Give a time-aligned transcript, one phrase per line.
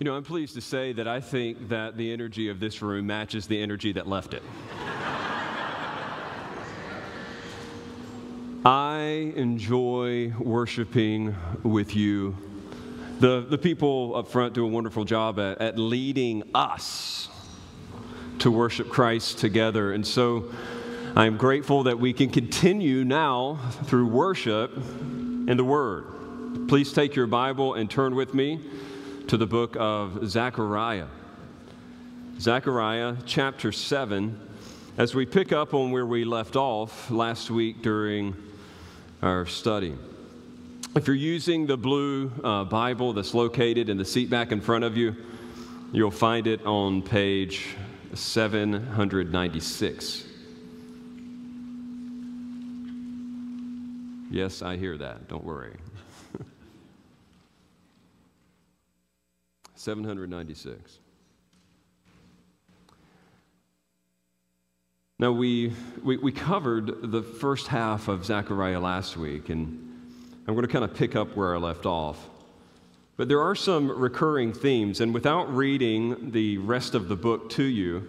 [0.00, 3.06] You know, I'm pleased to say that I think that the energy of this room
[3.06, 4.42] matches the energy that left it.
[8.64, 12.34] I enjoy worshiping with you.
[13.18, 17.28] The, the people up front do a wonderful job at, at leading us
[18.38, 19.92] to worship Christ together.
[19.92, 20.50] And so
[21.14, 26.06] I'm grateful that we can continue now through worship and the Word.
[26.68, 28.60] Please take your Bible and turn with me
[29.30, 31.06] to the book of Zechariah.
[32.40, 34.40] Zechariah chapter 7,
[34.98, 38.34] as we pick up on where we left off last week during
[39.22, 39.94] our study.
[40.96, 44.82] If you're using the blue uh, Bible that's located in the seat back in front
[44.82, 45.14] of you,
[45.92, 47.76] you'll find it on page
[48.14, 50.24] 796.
[54.28, 55.28] Yes, I hear that.
[55.28, 55.76] Don't worry.
[59.80, 60.98] 796.
[65.18, 65.72] Now, we,
[66.04, 69.66] we, we, covered the first half of Zechariah last week, and
[70.46, 72.28] I'm going to kind of pick up where I left off.
[73.16, 77.62] But there are some recurring themes, and without reading the rest of the book to
[77.62, 78.06] you,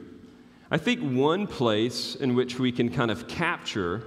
[0.71, 4.03] I think one place in which we can kind of capture,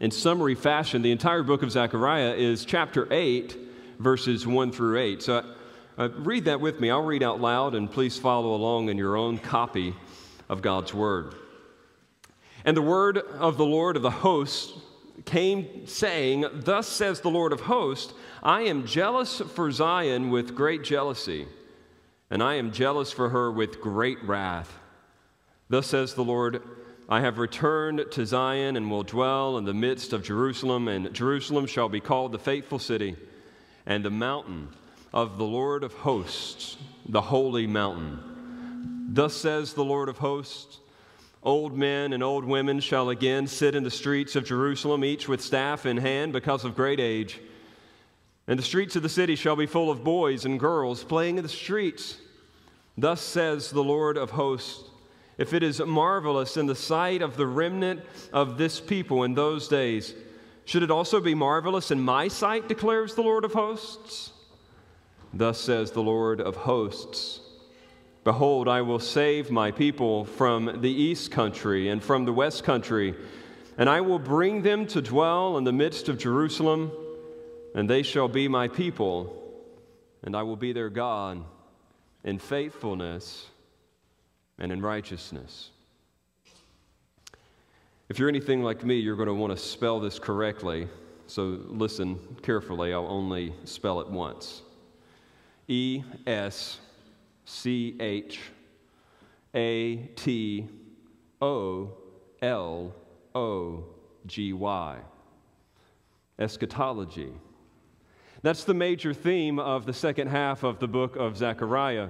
[0.00, 3.56] in summary fashion, the entire book of Zechariah is chapter 8,
[3.98, 5.22] verses 1 through 8.
[5.22, 5.54] So
[5.98, 6.90] uh, read that with me.
[6.90, 9.94] I'll read out loud, and please follow along in your own copy
[10.48, 11.34] of God's Word.
[12.64, 14.72] And the word of the Lord of the hosts
[15.24, 20.84] came saying, Thus says the Lord of hosts, I am jealous for Zion with great
[20.84, 21.48] jealousy,
[22.30, 24.78] and I am jealous for her with great wrath.
[25.68, 26.62] Thus says the Lord,
[27.08, 31.66] I have returned to Zion and will dwell in the midst of Jerusalem, and Jerusalem
[31.66, 33.16] shall be called the faithful city
[33.86, 34.68] and the mountain
[35.12, 36.76] of the Lord of hosts,
[37.08, 39.08] the holy mountain.
[39.10, 40.80] Thus says the Lord of hosts
[41.42, 45.40] Old men and old women shall again sit in the streets of Jerusalem, each with
[45.40, 47.40] staff in hand because of great age.
[48.48, 51.42] And the streets of the city shall be full of boys and girls playing in
[51.44, 52.18] the streets.
[52.96, 54.90] Thus says the Lord of hosts
[55.36, 58.00] If it is marvelous in the sight of the remnant
[58.32, 60.14] of this people in those days,
[60.64, 64.32] should it also be marvelous in my sight, declares the Lord of hosts?
[65.32, 67.40] Thus says the Lord of hosts
[68.24, 73.14] Behold, I will save my people from the east country and from the west country,
[73.78, 76.90] and I will bring them to dwell in the midst of Jerusalem,
[77.74, 79.34] and they shall be my people,
[80.22, 81.42] and I will be their God
[82.22, 83.46] in faithfulness
[84.58, 85.70] and in righteousness.
[88.10, 90.88] If you're anything like me, you're going to want to spell this correctly,
[91.28, 92.92] so listen carefully.
[92.92, 94.62] I'll only spell it once.
[95.68, 96.80] E S
[97.44, 98.40] C H
[99.54, 100.66] A T
[101.42, 101.92] O
[102.40, 102.94] L
[103.34, 103.84] O
[104.26, 104.98] G Y.
[106.38, 107.32] Eschatology.
[108.42, 112.08] That's the major theme of the second half of the book of Zechariah.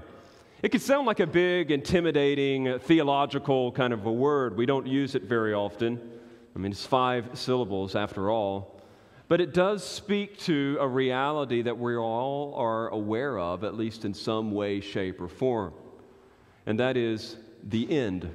[0.63, 4.57] It can sound like a big, intimidating, theological kind of a word.
[4.57, 6.01] We don't use it very often.
[6.55, 8.78] I mean, it's five syllables after all.
[9.29, 14.07] But it does speak to a reality that we all are aware of, at least
[14.07, 15.75] in some way, shape, or form.
[16.65, 18.35] And that is the end.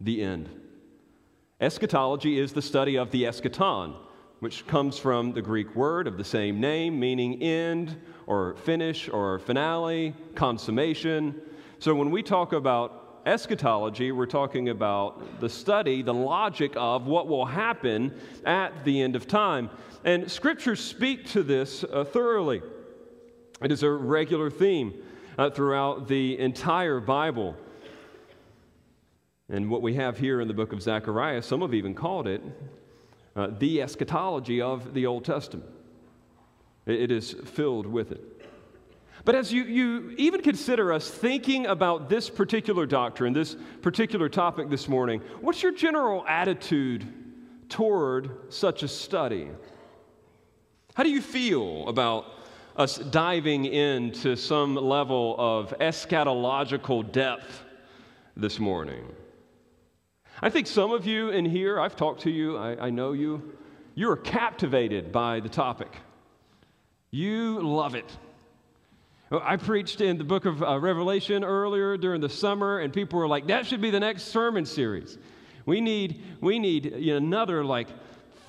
[0.00, 0.50] The end.
[1.60, 3.96] Eschatology is the study of the eschaton,
[4.40, 7.96] which comes from the Greek word of the same name, meaning end
[8.26, 11.40] or finish or finale, consummation.
[11.78, 17.26] So when we talk about eschatology, we're talking about the study, the logic of what
[17.26, 18.14] will happen
[18.44, 19.68] at the end of time.
[20.04, 22.62] And scriptures speak to this uh, thoroughly.
[23.60, 24.94] It is a regular theme
[25.36, 27.56] uh, throughout the entire Bible.
[29.48, 32.42] And what we have here in the book of Zechariah, some have even called it
[33.34, 35.70] uh, the eschatology of the Old Testament.
[36.86, 38.35] It is filled with it.
[39.26, 44.70] But as you, you even consider us thinking about this particular doctrine, this particular topic
[44.70, 47.04] this morning, what's your general attitude
[47.68, 49.48] toward such a study?
[50.94, 52.26] How do you feel about
[52.76, 57.64] us diving into some level of eschatological depth
[58.36, 59.04] this morning?
[60.40, 63.58] I think some of you in here, I've talked to you, I, I know you,
[63.96, 65.96] you're captivated by the topic.
[67.10, 68.16] You love it.
[69.30, 73.26] I preached in the book of uh, Revelation earlier during the summer, and people were
[73.26, 75.18] like, that should be the next sermon series.
[75.64, 77.88] We need, we need another like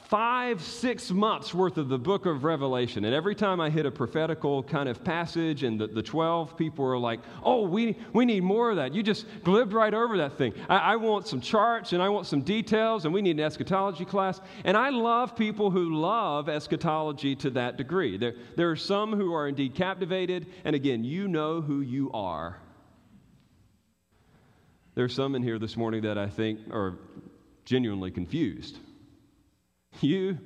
[0.10, 3.04] five, six months worth of the book of Revelation.
[3.04, 6.86] And every time I hit a prophetical kind of passage and the, the 12 people
[6.86, 8.94] are like, oh, we, we need more of that.
[8.94, 10.54] You just glibbed right over that thing.
[10.70, 14.06] I, I want some charts and I want some details and we need an eschatology
[14.06, 14.40] class.
[14.64, 18.18] And I love people who love eschatology to that degree.
[18.18, 20.48] There, there are some who are indeed captivated.
[20.64, 22.58] And again, you know who you are.
[24.96, 26.98] There are some in here this morning that I think are
[27.66, 28.80] genuinely confused.
[30.02, 30.38] You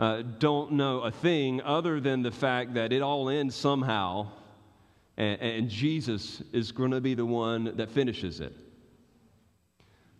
[0.00, 4.28] uh, don't know a thing other than the fact that it all ends somehow,
[5.16, 8.54] and, and Jesus is going to be the one that finishes it.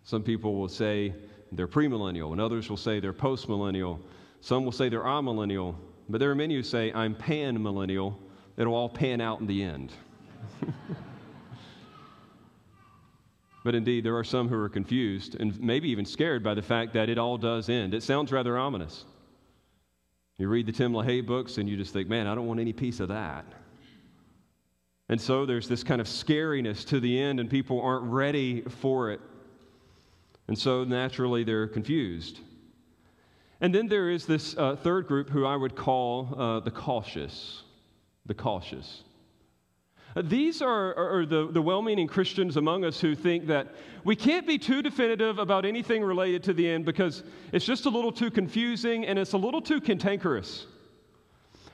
[0.05, 1.13] Some people will say
[1.53, 3.99] they're premillennial, and others will say they're postmillennial.
[4.41, 5.75] Some will say they're amillennial,
[6.09, 8.15] but there are many who say I'm panmillennial.
[8.57, 9.93] It'll all pan out in the end.
[13.69, 16.94] But indeed, there are some who are confused and maybe even scared by the fact
[16.94, 17.93] that it all does end.
[17.93, 19.05] It sounds rather ominous.
[20.38, 22.73] You read the Tim LaHaye books and you just think, man, I don't want any
[22.73, 23.44] piece of that.
[25.11, 29.11] And so there's this kind of scariness to the end, and people aren't ready for
[29.11, 29.20] it.
[30.47, 32.41] And so naturally, they're confused.
[33.61, 37.64] And then there is this uh, third group who I would call uh, the cautious.
[38.25, 39.03] The cautious.
[40.23, 43.75] These are, are, the, the well meaning Christians among us who think that
[44.05, 47.23] we can't be too definitive about anything related to the end because
[47.53, 50.67] it's just a little too confusing and it's a little too cantankerous.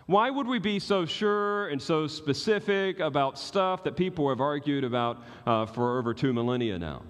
[0.07, 4.85] Why would we be so sure and so specific about stuff that people have argued
[4.85, 7.03] about uh, for over two millennia now?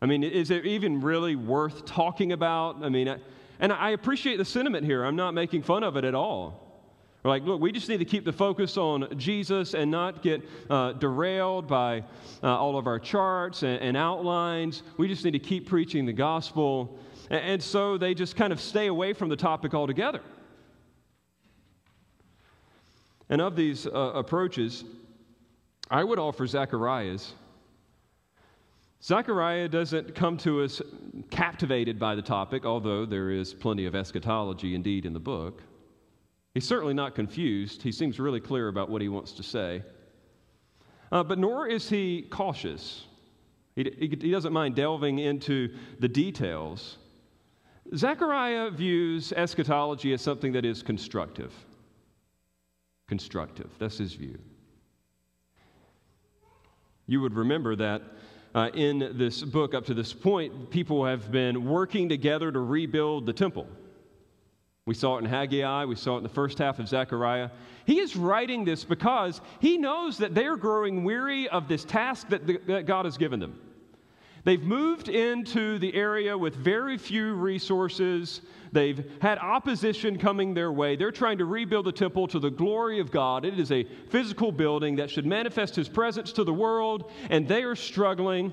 [0.00, 2.84] I mean, is it even really worth talking about?
[2.84, 3.18] I mean, I,
[3.58, 5.04] and I appreciate the sentiment here.
[5.04, 6.63] I'm not making fun of it at all.
[7.24, 10.46] We're like, look, we just need to keep the focus on Jesus and not get
[10.68, 12.04] uh, derailed by
[12.42, 14.82] uh, all of our charts and, and, outlines.
[14.98, 16.98] We just need to keep preaching the gospel.
[17.30, 20.20] And, and so they just kind of stay away from the topic altogether.
[23.30, 24.84] And of these uh, approaches,
[25.90, 27.32] I would offer Zechariah's.
[29.02, 30.82] Zechariah doesn't come to us
[31.30, 35.62] captivated by the topic, although there is plenty of eschatology indeed in the book.
[36.54, 37.82] He's certainly not confused.
[37.82, 39.82] He seems really clear about what he wants to say.
[41.10, 43.04] Uh, but nor is he cautious.
[43.74, 46.98] He, he, he doesn't mind delving into the details.
[47.94, 51.52] Zechariah views eschatology as something that is constructive.
[53.08, 53.70] Constructive.
[53.80, 54.38] That's his view.
[57.06, 58.02] You would remember that
[58.54, 63.26] uh, in this book, up to this point, people have been working together to rebuild
[63.26, 63.66] the temple.
[64.86, 67.48] We saw it in Haggai, we saw it in the first half of Zechariah.
[67.86, 72.46] He is writing this because he knows that they're growing weary of this task that,
[72.46, 73.58] the, that God has given them.
[74.44, 78.42] They've moved into the area with very few resources.
[78.72, 80.96] They've had opposition coming their way.
[80.96, 83.46] They're trying to rebuild the temple to the glory of God.
[83.46, 87.62] It is a physical building that should manifest His presence to the world, and they
[87.62, 88.52] are struggling.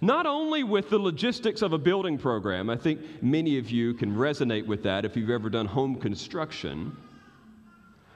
[0.00, 4.14] Not only with the logistics of a building program, I think many of you can
[4.14, 6.96] resonate with that if you've ever done home construction,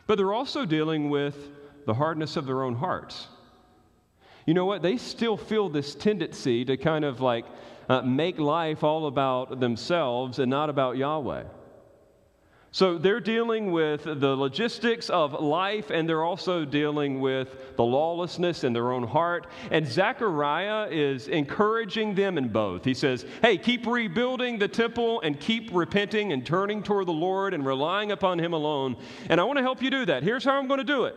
[0.06, 1.50] but they're also dealing with
[1.86, 3.26] the hardness of their own hearts.
[4.46, 4.82] You know what?
[4.82, 7.46] They still feel this tendency to kind of like
[7.88, 11.44] uh, make life all about themselves and not about Yahweh.
[12.74, 18.64] So they're dealing with the logistics of life and they're also dealing with the lawlessness
[18.64, 19.46] in their own heart.
[19.70, 22.84] And Zechariah is encouraging them in both.
[22.84, 27.54] He says, Hey, keep rebuilding the temple and keep repenting and turning toward the Lord
[27.54, 28.96] and relying upon Him alone.
[29.28, 30.24] And I want to help you do that.
[30.24, 31.14] Here's how I'm going to do it.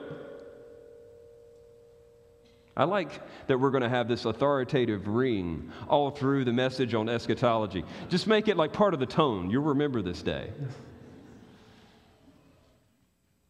[2.75, 7.10] I like that we're going to have this authoritative ring all through the message on
[7.10, 7.84] eschatology.
[8.10, 9.50] Just make it like part of the tone.
[9.50, 10.51] You'll remember this day.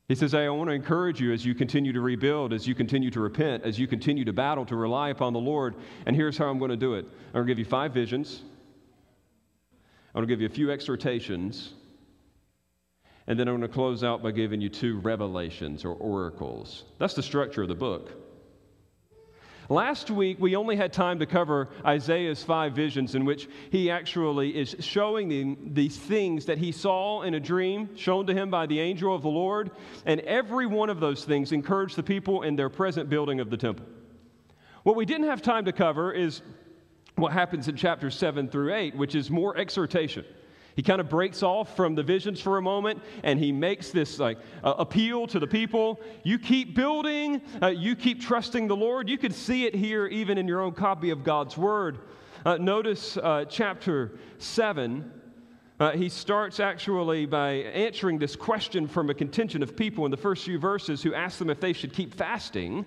[0.07, 2.73] He says, hey, I want to encourage you as you continue to rebuild, as you
[2.73, 5.75] continue to repent, as you continue to battle, to rely upon the Lord.
[6.05, 8.43] And here's how I'm going to do it I'm going to give you five visions,
[10.15, 11.73] I'm going to give you a few exhortations,
[13.27, 16.85] and then I'm going to close out by giving you two revelations or oracles.
[16.99, 18.26] That's the structure of the book.
[19.69, 24.57] Last week, we only had time to cover Isaiah's five visions, in which he actually
[24.57, 28.65] is showing the, these things that he saw in a dream, shown to him by
[28.65, 29.71] the angel of the Lord.
[30.05, 33.57] And every one of those things encouraged the people in their present building of the
[33.57, 33.85] temple.
[34.83, 36.41] What we didn't have time to cover is
[37.17, 40.23] what happens in chapters 7 through 8, which is more exhortation.
[40.77, 44.19] He kind of breaks off from the visions for a moment and he makes this
[44.19, 45.99] like uh, appeal to the people.
[46.23, 49.09] You keep building, uh, you keep trusting the Lord.
[49.09, 51.97] You can see it here even in your own copy of God's Word.
[52.45, 55.11] Uh, notice uh, chapter 7,
[55.79, 60.17] Uh, he starts actually by answering this question from a contingent of people in the
[60.17, 62.85] first few verses who ask them if they should keep fasting.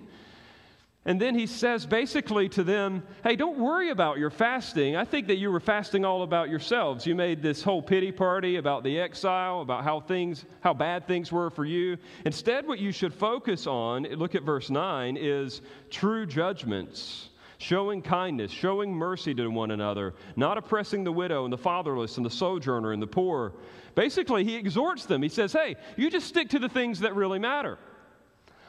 [1.03, 4.95] And then he says basically to them, Hey, don't worry about your fasting.
[4.95, 7.07] I think that you were fasting all about yourselves.
[7.07, 11.31] You made this whole pity party about the exile, about how things, how bad things
[11.31, 11.97] were for you.
[12.23, 18.51] Instead, what you should focus on, look at verse 9, is true judgments, showing kindness,
[18.51, 22.91] showing mercy to one another, not oppressing the widow and the fatherless and the sojourner
[22.91, 23.53] and the poor.
[23.95, 25.23] Basically, he exhorts them.
[25.23, 27.79] He says, Hey, you just stick to the things that really matter.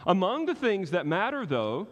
[0.06, 1.88] Among the things that matter, though,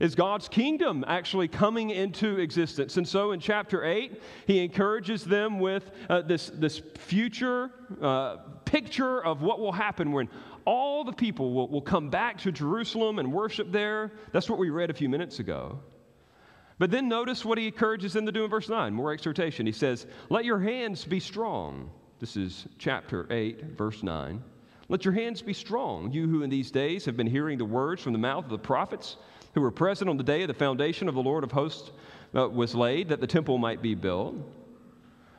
[0.00, 2.96] is God's kingdom actually coming into existence.
[2.96, 7.70] And so in chapter 8, he encourages them with uh, this, this future
[8.00, 10.28] uh, picture of what will happen when
[10.64, 14.12] all the people will, will come back to Jerusalem and worship there.
[14.32, 15.78] That's what we read a few minutes ago.
[16.78, 19.64] But then notice what he encourages them to do in verse 9, more exhortation.
[19.64, 21.90] He says, Let your hands be strong.
[22.18, 24.42] This is chapter 8, verse 9.
[24.88, 28.02] Let your hands be strong, you who in these days have been hearing the words
[28.02, 29.16] from the mouth of the prophets
[29.54, 31.90] who were present on the day of the foundation of the Lord of hosts
[32.34, 34.34] uh, was laid, that the temple might be built.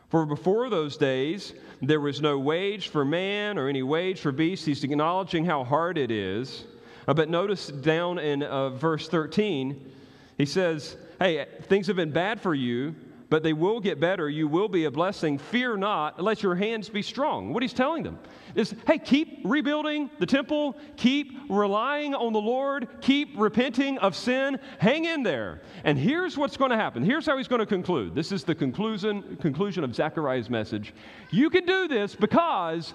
[0.10, 4.65] For before those days, there was no wage for man or any wage for beast.
[4.65, 6.65] He's acknowledging how hard it is.
[7.07, 9.91] Uh, but notice down in uh, verse 13,
[10.38, 12.95] he says, Hey, things have been bad for you,
[13.36, 14.30] but they will get better.
[14.30, 15.38] You will be a blessing.
[15.38, 17.51] Fear not, let your hands be strong.
[17.51, 18.18] What he's telling them
[18.56, 24.58] is hey, keep rebuilding the temple, keep relying on the Lord, keep repenting of sin,
[24.80, 25.63] hang in there.
[25.84, 27.04] And here's what's going to happen.
[27.04, 28.15] Here's how he's going to conclude.
[28.15, 30.94] This is the conclusion, conclusion of Zechariah's message.
[31.30, 32.94] You can do this because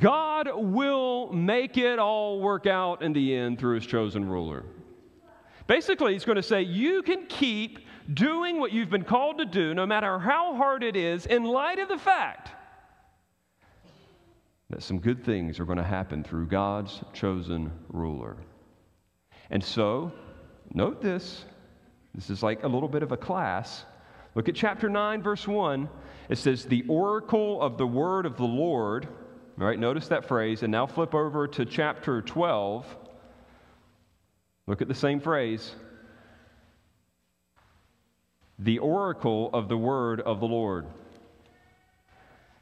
[0.00, 4.64] God will make it all work out in the end through his chosen ruler.
[5.68, 9.74] Basically, he's going to say, You can keep doing what you've been called to do,
[9.74, 12.50] no matter how hard it is, in light of the fact
[14.70, 18.36] that some good things are going to happen through God's chosen ruler.
[19.50, 20.12] And so,
[20.72, 21.44] note this
[22.14, 23.84] this is like a little bit of a class.
[24.34, 25.88] Look at chapter 9, verse 1.
[26.28, 29.06] It says, The oracle of the word of the Lord.
[29.60, 30.62] All right, notice that phrase.
[30.62, 32.86] And now flip over to chapter 12.
[34.66, 35.74] Look at the same phrase
[38.58, 40.86] the oracle of the word of the Lord.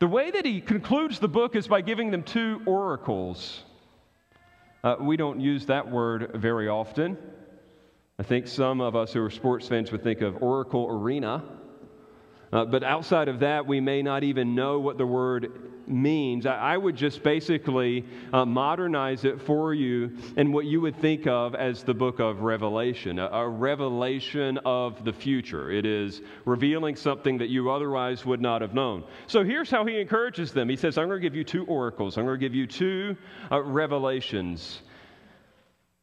[0.01, 3.63] The way that he concludes the book is by giving them two oracles.
[4.83, 7.17] Uh, we don't use that word very often.
[8.19, 11.43] I think some of us who are sports fans would think of Oracle Arena.
[12.53, 16.47] Uh, but outside of that, we may not even know what the word means.
[16.47, 21.27] I, I would just basically uh, modernize it for you in what you would think
[21.27, 25.71] of as the book of Revelation, a, a revelation of the future.
[25.71, 29.05] It is revealing something that you otherwise would not have known.
[29.27, 32.19] So here's how he encourages them He says, I'm going to give you two oracles,
[32.19, 33.17] I'm going to give you two
[33.51, 34.83] uh, revelations.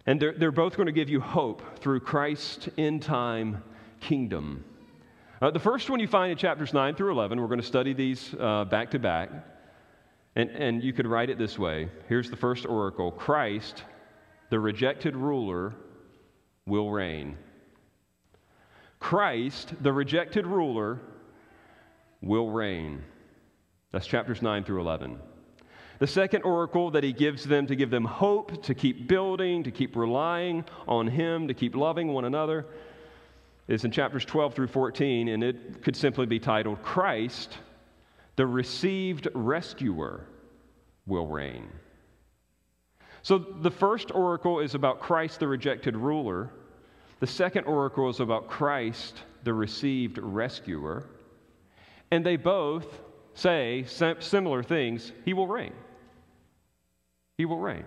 [0.08, 3.64] And they're, they're both going to give you hope through Christ's end time
[4.00, 4.66] kingdom.
[5.42, 7.40] Uh, the first one you find in chapters 9 through 11.
[7.40, 9.32] We're going to study these uh, back to back.
[10.36, 13.84] And, and you could write it this way Here's the first oracle Christ,
[14.50, 15.74] the rejected ruler,
[16.66, 17.38] will reign.
[19.00, 21.00] Christ, the rejected ruler,
[22.22, 23.04] will reign.
[23.92, 25.20] That's chapters 9 through 11.
[26.00, 29.72] The second oracle that he gives them to give them hope, to keep building, to
[29.72, 32.66] keep relying on him, to keep loving one another,
[33.68, 37.58] is in chapters 12 through 14, and it could simply be titled Christ,
[38.36, 40.26] the received rescuer,
[41.06, 41.68] will reign.
[43.24, 46.50] So the first oracle is about Christ, the rejected ruler.
[47.20, 51.06] The second oracle is about Christ, the received rescuer.
[52.10, 53.02] And they both
[53.34, 53.86] say
[54.20, 55.74] similar things He will reign.
[57.38, 57.86] He will reign.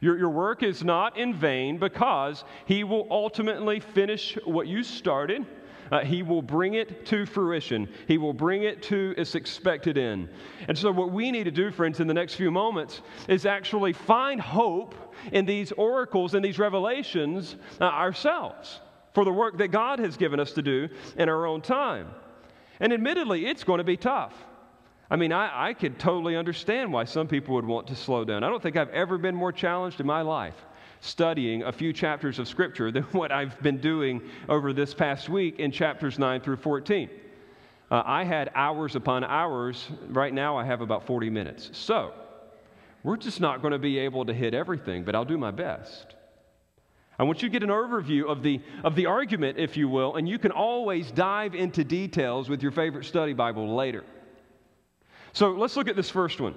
[0.00, 5.46] Your, your work is not in vain because He will ultimately finish what you started.
[5.94, 7.88] Uh, he will bring it to fruition.
[8.08, 10.28] He will bring it to its expected end.
[10.66, 13.92] And so, what we need to do, friends, in the next few moments is actually
[13.92, 14.96] find hope
[15.30, 18.80] in these oracles and these revelations uh, ourselves
[19.12, 22.08] for the work that God has given us to do in our own time.
[22.80, 24.34] And admittedly, it's going to be tough.
[25.08, 28.42] I mean, I, I could totally understand why some people would want to slow down.
[28.42, 30.56] I don't think I've ever been more challenged in my life
[31.04, 35.60] studying a few chapters of Scripture than what I've been doing over this past week
[35.60, 37.10] in chapters 9 through 14.
[37.90, 39.88] Uh, I had hours upon hours.
[40.08, 41.70] Right now, I have about 40 minutes.
[41.72, 42.12] So,
[43.02, 46.14] we're just not going to be able to hit everything, but I'll do my best.
[47.18, 50.16] I want you to get an overview of the, of the argument, if you will,
[50.16, 54.04] and you can always dive into details with your favorite study Bible later.
[55.32, 56.54] So let's look at this first one.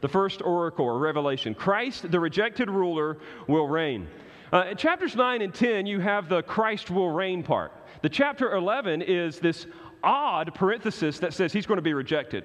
[0.00, 4.08] The first oracle or revelation Christ, the rejected ruler, will reign.
[4.52, 7.72] Uh, in chapters 9 and 10, you have the Christ will reign part.
[8.02, 9.66] The chapter 11 is this
[10.02, 12.44] odd parenthesis that says he's going to be rejected.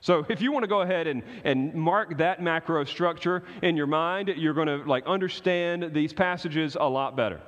[0.00, 3.88] So if you want to go ahead and, and mark that macro structure in your
[3.88, 7.40] mind, you're going to like understand these passages a lot better.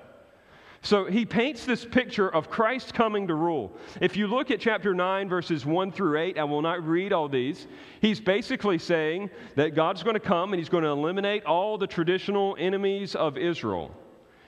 [0.82, 3.76] So he paints this picture of Christ coming to rule.
[4.00, 7.28] If you look at chapter 9, verses 1 through 8, I will not read all
[7.28, 7.66] these.
[8.00, 11.87] He's basically saying that God's going to come and he's going to eliminate all the
[11.87, 13.94] traditional enemies of Israel.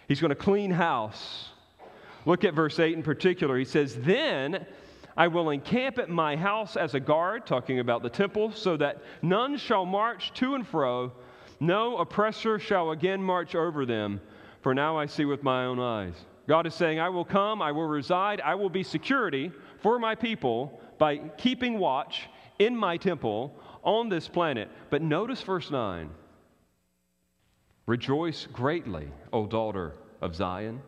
[0.06, 1.50] He's going to clean house.
[2.26, 3.58] Look at verse 8 in particular.
[3.58, 4.66] He says, Then
[5.16, 9.02] I will encamp at my house as a guard, talking about the temple, so that
[9.20, 11.12] none shall march to and fro,
[11.58, 14.20] no oppressor shall again march over them
[14.62, 16.14] for now I see with my own eyes.
[16.48, 19.52] God is saying, I will come, I will reside, I will be security
[19.82, 24.68] for my people by keeping watch in my temple on this planet.
[24.90, 26.10] But notice verse 9
[27.86, 30.80] Rejoice greatly, O daughter of Zion.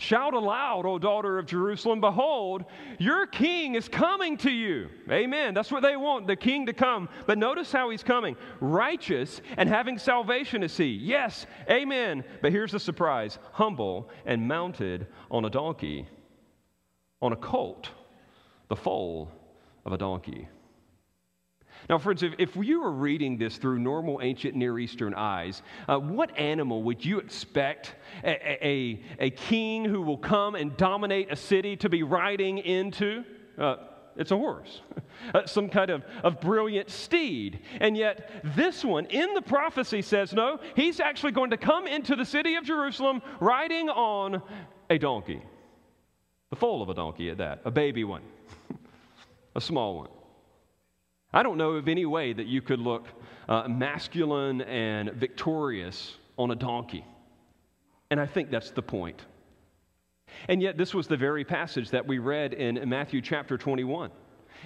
[0.00, 2.64] Shout aloud, O daughter of Jerusalem, behold,
[2.98, 4.88] your king is coming to you.
[5.10, 5.52] Amen.
[5.52, 7.10] That's what they want, the king to come.
[7.26, 10.86] But notice how he's coming righteous and having salvation is he.
[10.86, 12.24] Yes, amen.
[12.40, 16.08] But here's the surprise humble and mounted on a donkey,
[17.20, 17.90] on a colt,
[18.68, 19.30] the foal
[19.84, 20.48] of a donkey.
[21.90, 25.98] Now, friends, if, if you were reading this through normal ancient Near Eastern eyes, uh,
[25.98, 31.36] what animal would you expect a, a, a, king who will come and dominate a
[31.36, 33.24] city to be riding into?
[33.58, 33.74] Uh,
[34.16, 34.82] it's a horse,
[35.34, 37.58] uh, some kind of, of brilliant steed.
[37.80, 42.14] And yet, this one in the prophecy says, no, he's actually going to come into
[42.14, 44.40] the city of Jerusalem riding on
[44.90, 45.42] a donkey,
[46.50, 48.22] the foal of a donkey at that, a baby one,
[49.56, 50.08] a small one.
[51.32, 53.06] I don't know of any way that you could look
[53.48, 57.04] uh, masculine and victorious on a donkey.
[58.10, 59.24] And I think that's the point.
[60.48, 64.10] And yet, this was the very passage that we read in Matthew chapter 21.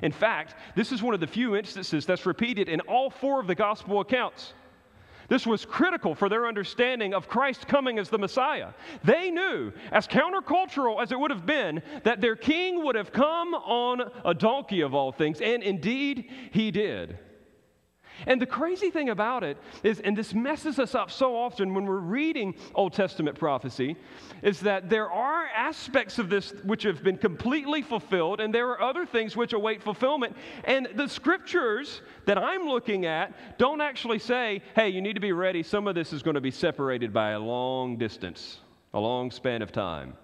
[0.03, 3.47] In fact, this is one of the few instances that's repeated in all four of
[3.47, 4.55] the gospel accounts.
[5.29, 8.71] This was critical for their understanding of Christ coming as the Messiah.
[9.03, 13.55] They knew, as countercultural as it would have been, that their king would have come
[13.55, 17.19] on a donkey of all things, and indeed he did.
[18.27, 21.87] And the crazy thing about it is, and this messes us up so often when
[21.87, 23.97] we're reading Old Testament prophecy,
[24.43, 28.81] is that there are aspects of this which have been completely fulfilled, and there are
[28.81, 30.37] other things which await fulfillment.
[30.65, 35.33] And the scriptures that I'm looking at don't actually say, hey, you need to be
[35.33, 35.63] ready.
[35.63, 38.61] Some of this is going to be separated by a long distance,
[38.93, 40.15] a long span of time.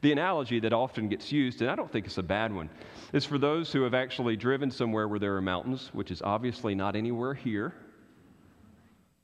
[0.00, 2.70] The analogy that often gets used, and I don't think it's a bad one,
[3.12, 6.74] is for those who have actually driven somewhere where there are mountains, which is obviously
[6.74, 7.74] not anywhere here.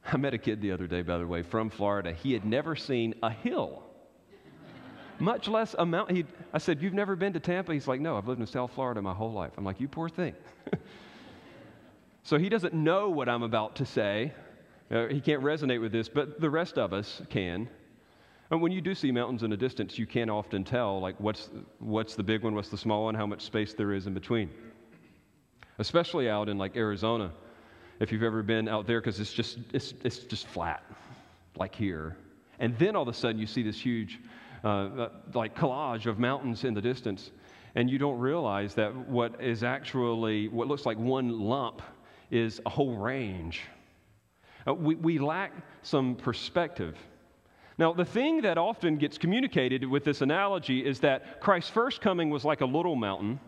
[0.05, 2.13] I met a kid the other day, by the way, from Florida.
[2.13, 3.85] He had never seen a hill,
[5.19, 6.17] much less a mountain.
[6.17, 7.73] He, I said, You've never been to Tampa?
[7.73, 9.53] He's like, No, I've lived in South Florida my whole life.
[9.57, 10.35] I'm like, You poor thing.
[12.25, 14.33] so he doesn't know what I'm about to say.
[14.91, 17.69] Uh, he can't resonate with this, but the rest of us can.
[18.51, 21.51] And when you do see mountains in the distance, you can't often tell, like, what's,
[21.79, 24.51] what's the big one, what's the small one, how much space there is in between.
[25.79, 27.33] Especially out in, like, Arizona,
[28.01, 30.83] if you've ever been out there, because it's just, it's, it's just flat,
[31.57, 32.17] like here.
[32.61, 34.21] And then all of a sudden, you see this huge,
[34.63, 37.31] uh, uh, like, collage of mountains in the distance.
[37.77, 41.83] And you don't realize that what is actually, what looks like one lump,
[42.31, 43.63] is a whole range.
[44.67, 45.53] Uh, we, we lack
[45.83, 46.97] some perspective.
[47.77, 52.31] Now, the thing that often gets communicated with this analogy is that Christ's first coming
[52.31, 53.41] was like a little mountain,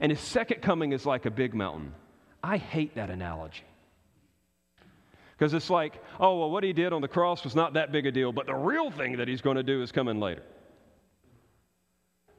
[0.00, 1.94] and his second coming is like a big mountain.
[2.42, 3.62] I hate that analogy.
[5.38, 8.06] Because it's like, oh, well, what he did on the cross was not that big
[8.06, 10.42] a deal, but the real thing that he's going to do is coming later.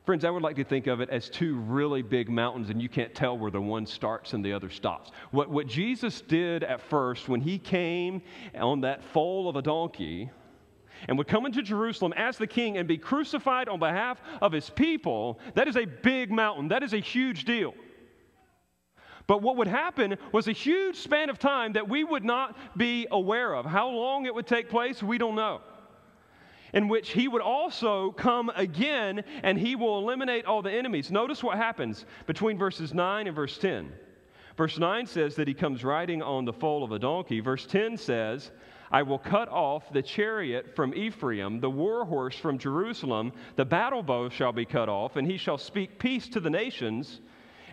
[0.05, 2.87] Friends, I would like to think of it as two really big mountains, and you
[2.87, 5.11] can't tell where the one starts and the other stops.
[5.31, 8.21] What, what Jesus did at first when he came
[8.53, 10.29] on that foal of a donkey
[11.07, 14.69] and would come into Jerusalem as the king and be crucified on behalf of his
[14.69, 16.69] people, that is a big mountain.
[16.69, 17.73] That is a huge deal.
[19.27, 23.07] But what would happen was a huge span of time that we would not be
[23.09, 23.65] aware of.
[23.65, 25.61] How long it would take place, we don't know.
[26.73, 31.09] In which he would also come again and he will eliminate all the enemies.
[31.09, 33.91] Notice what happens between verses 9 and verse 10.
[34.57, 37.39] Verse 9 says that he comes riding on the foal of a donkey.
[37.39, 38.51] Verse 10 says
[38.91, 43.33] I will cut off the chariot from Ephraim, the war horse from Jerusalem.
[43.55, 47.21] The battle bow shall be cut off, and he shall speak peace to the nations.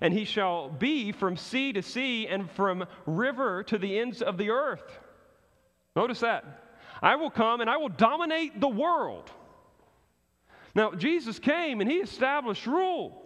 [0.03, 4.37] and he shall be from sea to sea and from river to the ends of
[4.37, 4.99] the earth.
[5.95, 6.45] Notice that.
[7.01, 9.31] I will come and I will dominate the world.
[10.75, 13.23] Now, Jesus came and he established rule.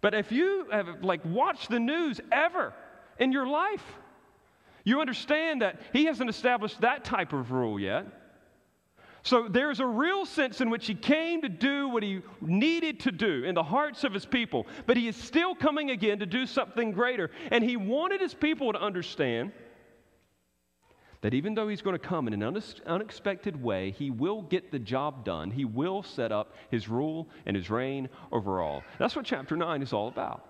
[0.00, 2.72] But if you have like watched the news ever
[3.18, 3.84] in your life,
[4.86, 8.06] you understand that he hasn't established that type of rule yet.
[9.24, 13.10] So there's a real sense in which he came to do what he needed to
[13.10, 16.46] do in the hearts of his people, but he is still coming again to do
[16.46, 17.32] something greater.
[17.50, 19.50] And he wanted his people to understand
[21.22, 24.78] that even though he's going to come in an unexpected way, he will get the
[24.78, 25.50] job done.
[25.50, 28.84] He will set up his rule and his reign over all.
[29.00, 30.46] That's what chapter 9 is all about.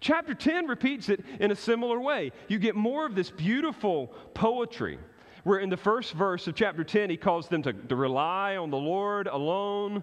[0.00, 2.32] Chapter 10 repeats it in a similar way.
[2.48, 4.98] You get more of this beautiful poetry
[5.44, 8.70] where in the first verse of chapter 10, he calls them to, to rely on
[8.70, 10.02] the Lord alone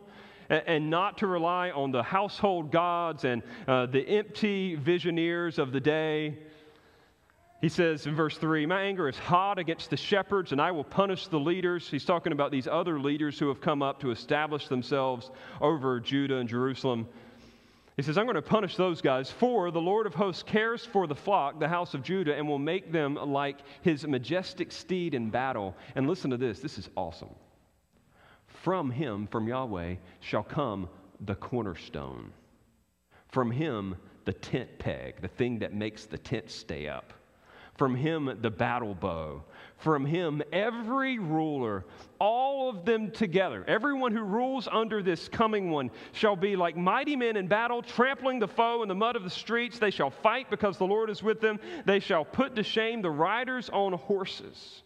[0.49, 5.71] and, and, not to rely on the household gods and uh, the empty visioneers of
[5.71, 6.37] the day.
[7.61, 10.83] He says in verse 3 My anger is hot against the shepherds, and I will
[10.83, 11.89] punish the leaders.
[11.89, 15.31] He's talking about these other leaders who have come up to establish themselves
[15.61, 17.07] over Judah and Jerusalem.
[17.95, 21.07] He says, I'm going to punish those guys, for the Lord of hosts cares for
[21.07, 25.29] the flock, the house of Judah, and will make them like his majestic steed in
[25.29, 25.75] battle.
[25.95, 27.33] And listen to this this is awesome.
[28.47, 30.89] From him, from Yahweh, shall come
[31.21, 32.33] the cornerstone.
[33.29, 37.13] From him, the tent peg, the thing that makes the tent stay up.
[37.75, 39.43] From him, the battle bow.
[39.77, 41.85] From him, every ruler,
[42.17, 47.15] all of them together, everyone who rules under this coming one, shall be like mighty
[47.15, 49.77] men in battle, trampling the foe in the mud of the streets.
[49.77, 51.59] They shall fight because the Lord is with them.
[51.85, 54.83] They shall put to shame the riders on horses.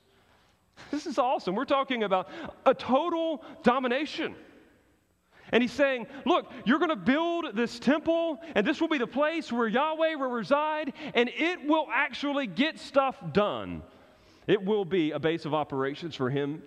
[0.91, 1.55] This is awesome.
[1.55, 2.29] We're talking about
[2.65, 4.35] a total domination.
[5.51, 9.07] And he's saying, Look, you're going to build this temple, and this will be the
[9.07, 13.83] place where Yahweh will reside, and it will actually get stuff done.
[14.49, 16.63] It will be a base of operations for him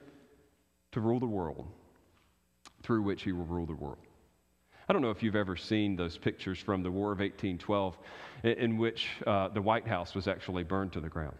[0.93, 1.67] to rule the world,
[2.85, 3.99] through which he will rule the world.
[4.89, 7.99] I don't know if you've ever seen those pictures from the War of 1812,
[8.45, 11.35] in, which uh, the White House was actually burned to the ground.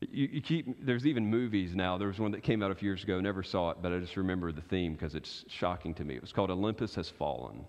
[0.00, 1.96] You, you, keep, there's even movies now.
[1.96, 3.98] There was one that came out a few years ago, never saw it, but I
[3.98, 6.16] just remember the theme because it's shocking to me.
[6.16, 7.64] It was called Olympus Has Fallen.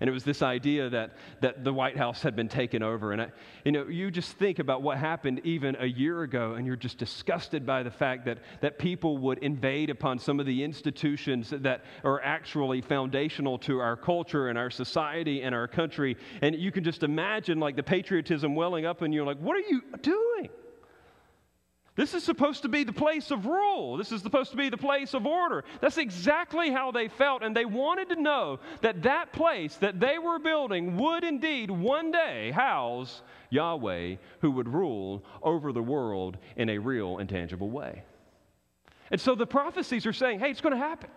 [0.00, 3.12] And it was this idea that, that the White House had been taken over.
[3.12, 3.32] And, I,
[3.64, 6.98] you know, you just think about what happened even a year ago, and you're just
[6.98, 11.84] disgusted by the fact that, that people would invade upon some of the institutions that
[12.02, 16.16] are actually foundational to our culture and our society and our country.
[16.42, 19.68] And you can just imagine, like, the patriotism welling up in you, like, what are
[19.68, 20.48] you doing?
[21.96, 23.96] This is supposed to be the place of rule.
[23.96, 25.62] This is supposed to be the place of order.
[25.80, 27.44] That's exactly how they felt.
[27.44, 32.10] And they wanted to know that that place that they were building would indeed one
[32.10, 38.02] day house Yahweh, who would rule over the world in a real and tangible way.
[39.12, 41.10] And so the prophecies are saying, hey, it's going to happen.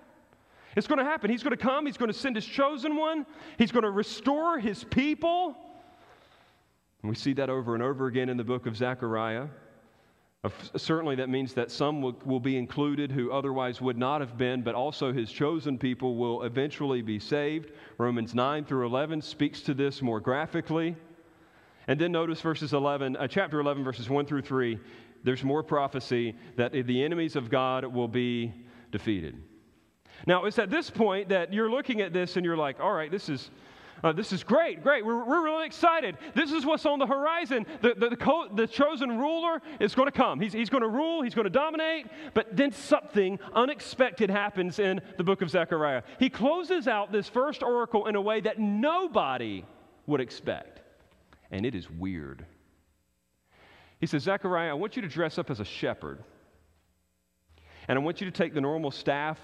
[0.76, 1.32] It's going to happen.
[1.32, 1.88] He's going to come.
[1.88, 3.26] He's going to send his chosen one.
[3.58, 5.58] He's going to restore his people.
[7.02, 9.48] And we see that over and over again in the book of Zechariah.
[10.76, 14.62] Certainly, that means that some will, will, be included who otherwise would not have been,
[14.62, 17.72] but also his chosen people will eventually be saved.
[17.98, 20.96] Romans 9 through 11 speaks to this more graphically.
[21.88, 24.80] And then notice verses 11, uh, chapter 11, verses 1 through 3.
[25.24, 28.54] There's more prophecy that the enemies of God will be
[28.92, 29.42] defeated.
[30.28, 33.10] Now, it's at this point that you're looking at this and you're like, all right,
[33.10, 33.50] this is
[34.04, 35.06] uh, this is great, great.
[35.06, 36.18] We're, we're really excited.
[36.36, 37.66] This is what's on the horizon.
[37.82, 40.40] The, the, the, co- the chosen ruler is going to come.
[40.40, 42.08] He's, he's going to rule, he's going to dominate.
[42.34, 46.04] But then something unexpected happens in the book of Zechariah.
[46.20, 49.66] He closes out this first oracle in a way that nobody
[50.06, 50.82] would expect.
[51.52, 52.46] And it is weird.
[54.00, 56.24] He says, Zechariah, I want you to dress up as a shepherd.
[57.88, 59.40] And I want you to take the normal staff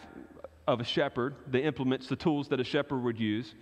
[0.68, 3.56] of a shepherd, the implements, the tools that a shepherd would use,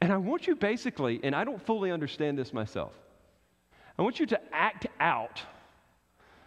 [0.00, 2.92] and I want you basically, and I don't fully understand this myself,
[3.98, 5.42] I want you to act out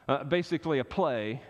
[0.07, 1.41] uh, basically a play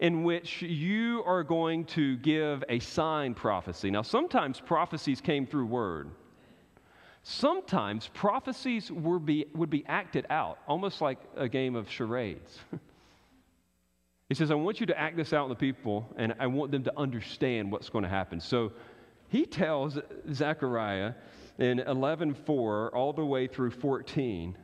[0.00, 3.90] in which you are going to give a sign prophecy.
[3.90, 6.10] Now, sometimes prophecies came through word.
[7.22, 12.58] Sometimes prophecies would be, would be acted out, almost like a game of charades.
[14.28, 16.70] he says, I want you to act this out on the people, and I want
[16.70, 18.40] them to understand what's going to happen.
[18.40, 18.72] So
[19.28, 19.98] he tells
[20.32, 21.14] Zechariah
[21.58, 24.56] in 11:4 all the way through 14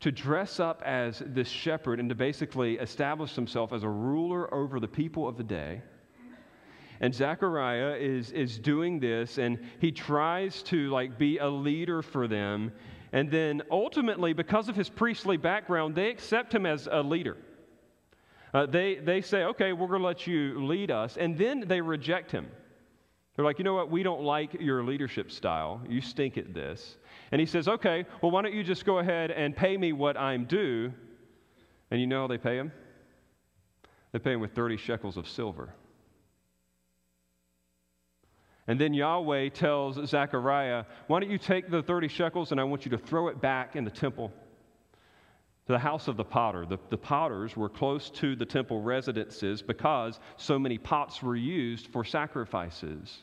[0.00, 4.80] to dress up as this shepherd and to basically establish himself as a ruler over
[4.80, 5.80] the people of the day.
[7.00, 12.28] And Zechariah is, is doing this, and he tries to like be a leader for
[12.28, 12.72] them.
[13.12, 17.36] And then ultimately, because of his priestly background, they accept him as a leader.
[18.54, 21.16] Uh, they, they say, okay, we're going to let you lead us.
[21.16, 22.48] And then they reject him.
[23.34, 23.90] They're like, you know what?
[23.90, 25.80] We don't like your leadership style.
[25.88, 26.96] You stink at this.
[27.30, 30.18] And he says, okay, well, why don't you just go ahead and pay me what
[30.18, 30.92] I'm due?
[31.90, 32.72] And you know how they pay him?
[34.12, 35.74] They pay him with 30 shekels of silver.
[38.66, 42.84] And then Yahweh tells Zechariah, Why don't you take the 30 shekels and I want
[42.84, 44.30] you to throw it back in the temple
[45.66, 46.66] the house of the potter.
[46.66, 51.86] The, the potters were close to the temple residences because so many pots were used
[51.86, 53.18] for sacrifices.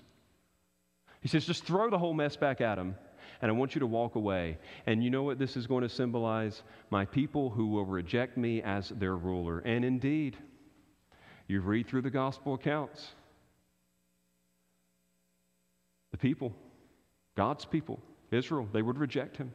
[1.22, 2.96] He says, Just throw the whole mess back at them
[3.42, 4.58] and I want you to walk away.
[4.86, 6.64] And you know what this is going to symbolize?
[6.90, 9.60] My people who will reject me as their ruler.
[9.60, 10.38] And indeed,
[11.48, 13.12] you read through the gospel accounts
[16.12, 16.54] the people,
[17.38, 18.00] God's people,
[18.32, 19.54] Israel, they would reject him.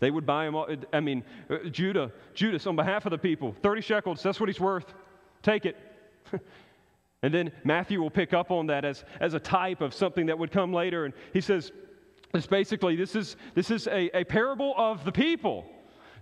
[0.00, 0.56] They would buy him.
[0.92, 4.60] I mean, uh, Judah, Judas, on behalf of the people, 30 shekels, that's what he's
[4.60, 4.94] worth.
[5.42, 5.76] Take it.
[7.22, 10.38] and then Matthew will pick up on that as, as a type of something that
[10.38, 11.04] would come later.
[11.04, 11.72] And he says,
[12.34, 15.66] it's basically, this is, this is a, a parable of the people.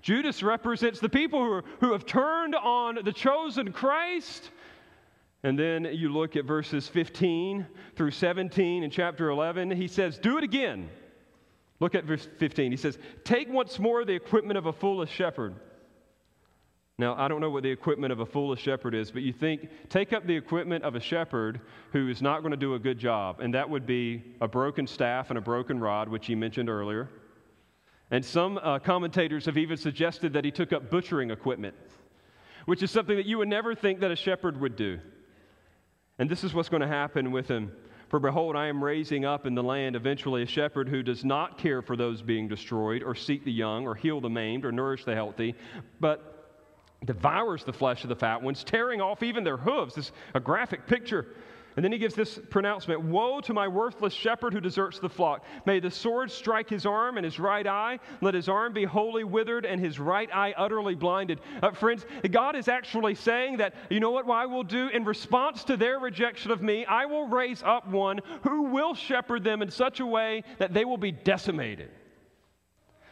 [0.02, 4.50] Judas represents the people who, are, who have turned on the chosen Christ
[5.46, 9.70] and then you look at verses 15 through 17 in chapter 11.
[9.70, 10.88] He says, Do it again.
[11.80, 12.70] Look at verse 15.
[12.70, 15.54] He says, Take once more the equipment of a foolish shepherd.
[16.98, 19.68] Now, I don't know what the equipment of a foolish shepherd is, but you think,
[19.90, 21.60] take up the equipment of a shepherd
[21.92, 24.86] who is not going to do a good job, and that would be a broken
[24.86, 27.10] staff and a broken rod, which he mentioned earlier.
[28.10, 31.74] And some uh, commentators have even suggested that he took up butchering equipment,
[32.64, 34.98] which is something that you would never think that a shepherd would do.
[36.18, 37.72] And this is what's going to happen with him.
[38.08, 41.58] For behold, I am raising up in the land eventually a shepherd who does not
[41.58, 45.04] care for those being destroyed, or seek the young, or heal the maimed, or nourish
[45.04, 45.54] the healthy,
[45.98, 46.32] but
[47.04, 49.94] devours the flesh of the fat ones, tearing off even their hooves.
[49.94, 51.34] This is a graphic picture.
[51.76, 55.44] And then he gives this pronouncement Woe to my worthless shepherd who deserts the flock.
[55.66, 57.98] May the sword strike his arm and his right eye.
[58.22, 61.40] Let his arm be wholly withered and his right eye utterly blinded.
[61.62, 65.04] Uh, friends, God is actually saying that, you know what, what I will do in
[65.04, 66.86] response to their rejection of me?
[66.86, 70.86] I will raise up one who will shepherd them in such a way that they
[70.86, 71.90] will be decimated.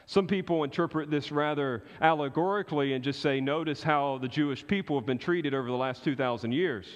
[0.06, 5.06] Some people interpret this rather allegorically and just say, notice how the Jewish people have
[5.06, 6.86] been treated over the last 2,000 years.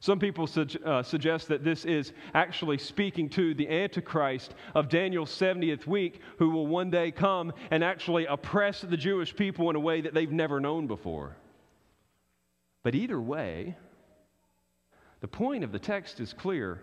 [0.00, 5.30] Some people su- uh, suggest that this is actually speaking to the Antichrist of Daniel's
[5.30, 9.80] 70th week, who will one day come and actually oppress the Jewish people in a
[9.80, 11.36] way that they've never known before.
[12.84, 13.76] But either way,
[15.20, 16.80] the point of the text is clear.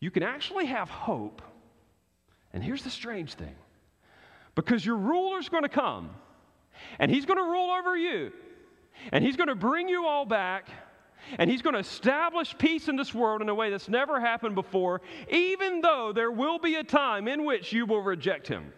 [0.00, 1.42] You can actually have hope.
[2.52, 3.54] And here's the strange thing
[4.56, 6.10] because your ruler's going to come,
[6.98, 8.32] and he's going to rule over you,
[9.12, 10.70] and he's going to bring you all back
[11.38, 14.54] and he's going to establish peace in this world in a way that's never happened
[14.54, 18.72] before, even though there will be a time in which you will reject him.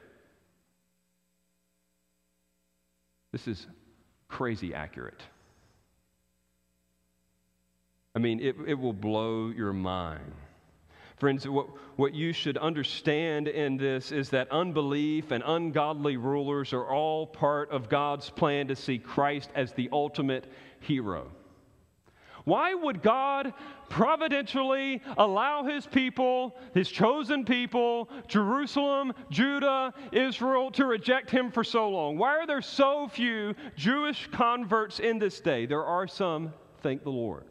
[3.33, 3.67] This is
[4.29, 5.23] crazy accurate.
[8.15, 10.33] I mean, it, it will blow your mind.
[11.19, 16.87] Friends, what, what you should understand in this is that unbelief and ungodly rulers are
[16.87, 21.31] all part of God's plan to see Christ as the ultimate hero.
[22.49, 23.53] Why would God
[23.91, 31.91] providentially allow his people, his chosen people, Jerusalem, Judah, Israel, to reject him for so
[31.91, 32.17] long?
[32.17, 35.67] Why are there so few Jewish converts in this day?
[35.67, 37.45] There are some, thank the Lord.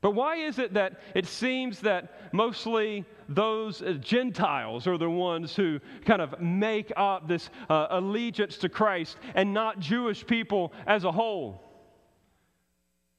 [0.00, 5.78] But why is it that it seems that mostly those Gentiles are the ones who
[6.04, 11.12] kind of make up this uh, allegiance to Christ and not Jewish people as a
[11.12, 11.69] whole?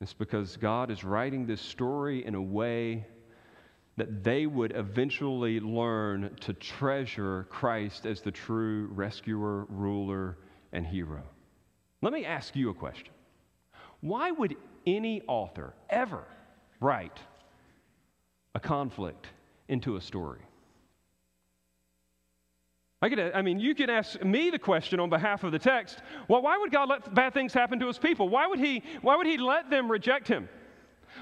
[0.01, 3.05] It's because God is writing this story in a way
[3.97, 10.39] that they would eventually learn to treasure Christ as the true rescuer, ruler,
[10.73, 11.21] and hero.
[12.01, 13.13] Let me ask you a question.
[13.99, 14.55] Why would
[14.87, 16.23] any author ever
[16.79, 17.19] write
[18.55, 19.27] a conflict
[19.67, 20.41] into a story?
[23.01, 26.01] I, could, I mean, you could ask me the question on behalf of the text.
[26.27, 28.29] Well, why would God let bad things happen to his people?
[28.29, 30.47] Why would he, why would he let them reject him?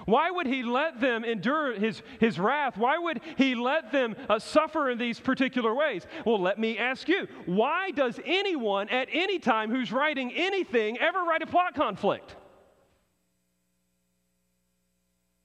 [0.06, 2.78] Why would he let them endure his, his wrath?
[2.78, 6.06] Why would he let them uh, suffer in these particular ways?
[6.26, 11.24] Well, let me ask you why does anyone at any time who's writing anything ever
[11.24, 12.36] write a plot conflict?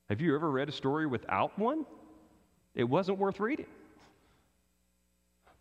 [0.09, 1.87] Have you ever read a story without one?
[2.75, 3.67] It wasn't worth reading.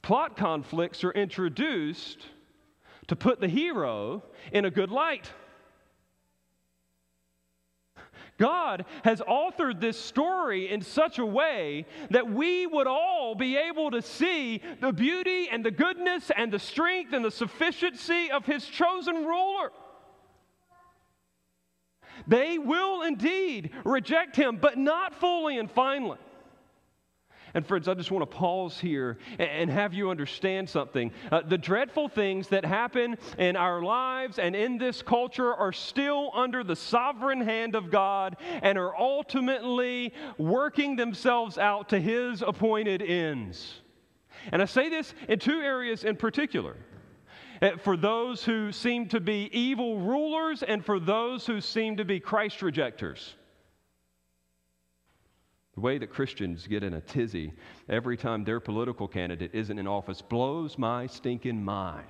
[0.04, 2.20] Plot conflicts are introduced
[3.08, 5.32] to put the hero in a good light.
[8.38, 13.92] God has authored this story in such a way that we would all be able
[13.92, 18.66] to see the beauty and the goodness and the strength and the sufficiency of His
[18.66, 19.72] chosen ruler.
[22.28, 26.20] They will indeed reject Him, but not fully and finally.
[27.54, 31.12] And, friends, I just want to pause here and have you understand something.
[31.32, 36.32] Uh, the dreadful things that happen in our lives and in this culture are still
[36.34, 43.04] under the sovereign hand of God and are ultimately working themselves out to His appointed
[43.04, 43.82] ends.
[44.52, 46.76] And I say this in two areas in particular
[47.62, 52.06] uh, for those who seem to be evil rulers and for those who seem to
[52.06, 53.36] be Christ rejectors.
[55.76, 57.54] The way that Christians get in a tizzy
[57.90, 62.06] every time their political candidate isn't in office blows my stinking mind.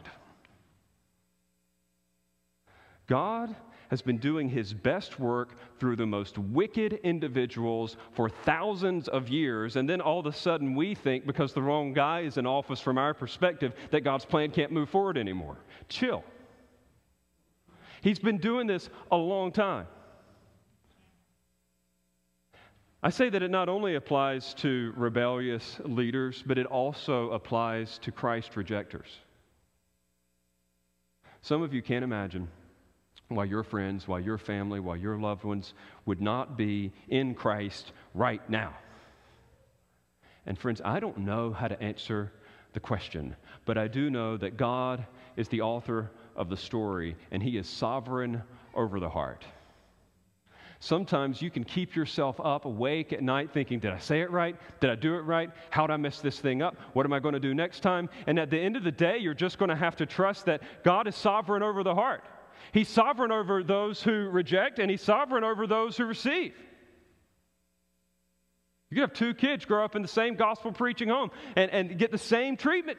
[3.07, 3.55] God
[3.89, 9.75] has been doing his best work through the most wicked individuals for thousands of years,
[9.75, 12.79] and then all of a sudden we think because the wrong guy is in office
[12.79, 15.57] from our perspective that God's plan can't move forward anymore.
[15.89, 16.23] Chill.
[18.01, 19.87] He's been doing this a long time.
[23.05, 28.13] I say that it not only applies to rebellious leaders, but it also applies to
[28.13, 29.19] Christ rejectors.
[31.41, 32.47] Some of you can't imagine
[33.27, 35.73] why your friends, why your family, why your loved ones
[36.05, 38.73] would not be in Christ right now.
[40.45, 42.31] And friends, I don't know how to answer
[42.71, 43.35] the question,
[43.65, 47.67] but I do know that God is the author of the story and He is
[47.67, 49.43] sovereign over the heart.
[50.83, 54.53] Sometimes you can keep yourself up awake at night thinking, Did I say it right?
[54.81, 55.49] Did I do it right?
[55.69, 56.75] How did I mess this thing up?
[56.91, 58.09] What am I going to do next time?
[58.27, 60.61] And at the end of the day, you're just going to have to trust that
[60.83, 62.25] God is sovereign over the heart.
[62.73, 66.53] He's sovereign over those who reject, and He's sovereign over those who receive.
[68.89, 71.97] You can have two kids grow up in the same gospel preaching home and, and
[71.97, 72.97] get the same treatment.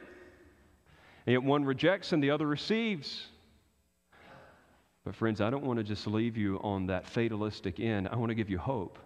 [1.27, 3.27] And yet one rejects and the other receives.
[5.05, 8.09] But, friends, I don't want to just leave you on that fatalistic end.
[8.11, 8.99] I want to give you hope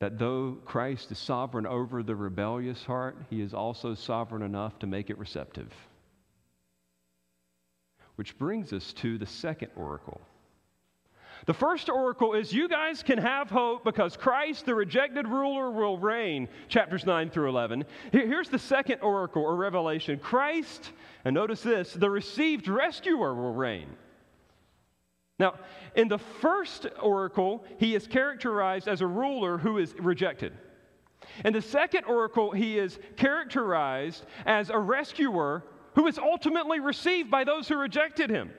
[0.00, 4.86] that though Christ is sovereign over the rebellious heart, he is also sovereign enough to
[4.86, 5.72] make it receptive.
[8.16, 10.20] Which brings us to the second oracle.
[11.46, 15.98] The first oracle is you guys can have hope because Christ, the rejected ruler, will
[15.98, 17.84] reign, chapters 9 through 11.
[18.12, 20.92] Here's the second oracle or revelation Christ,
[21.24, 23.88] and notice this, the received rescuer will reign.
[25.38, 25.54] Now,
[25.96, 30.52] in the first oracle, he is characterized as a ruler who is rejected.
[31.44, 37.44] In the second oracle, he is characterized as a rescuer who is ultimately received by
[37.44, 38.50] those who rejected him.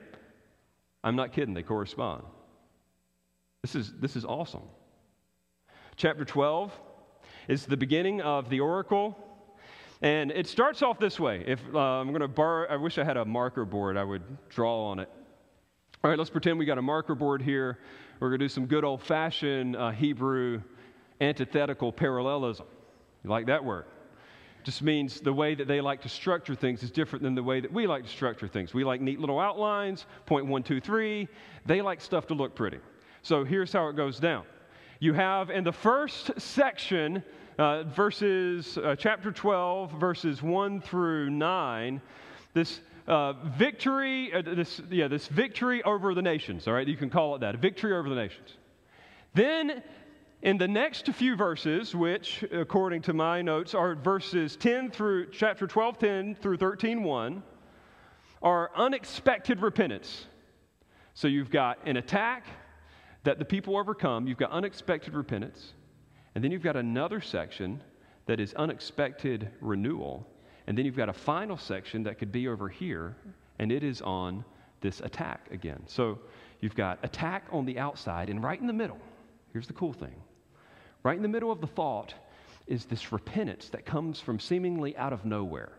[1.02, 2.24] I'm not kidding, they correspond.
[3.62, 4.62] This is, this is awesome.
[5.96, 6.72] Chapter 12
[7.48, 9.16] is the beginning of the oracle.
[10.02, 11.42] And it starts off this way.
[11.46, 14.22] If uh, I'm going to borrow, I wish I had a marker board, I would
[14.48, 15.08] draw on it.
[16.06, 17.78] All right, let's pretend we got a marker board here.
[18.20, 20.62] We're going to do some good old fashioned uh, Hebrew
[21.20, 22.66] antithetical parallelism.
[23.24, 23.86] You like that word?
[24.62, 27.58] Just means the way that they like to structure things is different than the way
[27.58, 28.72] that we like to structure things.
[28.72, 31.26] We like neat little outlines, point one, two, three.
[31.64, 32.78] They like stuff to look pretty.
[33.22, 34.44] So here's how it goes down.
[35.00, 37.20] You have in the first section,
[37.58, 42.00] uh, verses, uh, chapter 12, verses 1 through 9,
[42.54, 46.86] this uh, victory, uh, this, yeah, this victory over the nations, all right?
[46.86, 48.56] You can call it that, victory over the nations.
[49.34, 49.82] Then,
[50.42, 55.66] in the next few verses, which, according to my notes, are verses 10 through chapter
[55.66, 57.42] 12, 10 through 13, 1,
[58.42, 60.26] are unexpected repentance.
[61.14, 62.44] So you've got an attack
[63.24, 65.72] that the people overcome, you've got unexpected repentance,
[66.34, 67.82] and then you've got another section
[68.26, 70.26] that is unexpected renewal.
[70.66, 73.16] And then you've got a final section that could be over here,
[73.58, 74.44] and it is on
[74.80, 75.82] this attack again.
[75.86, 76.18] So
[76.60, 78.98] you've got attack on the outside, and right in the middle,
[79.52, 80.14] here's the cool thing
[81.02, 82.14] right in the middle of the thought
[82.66, 85.70] is this repentance that comes from seemingly out of nowhere.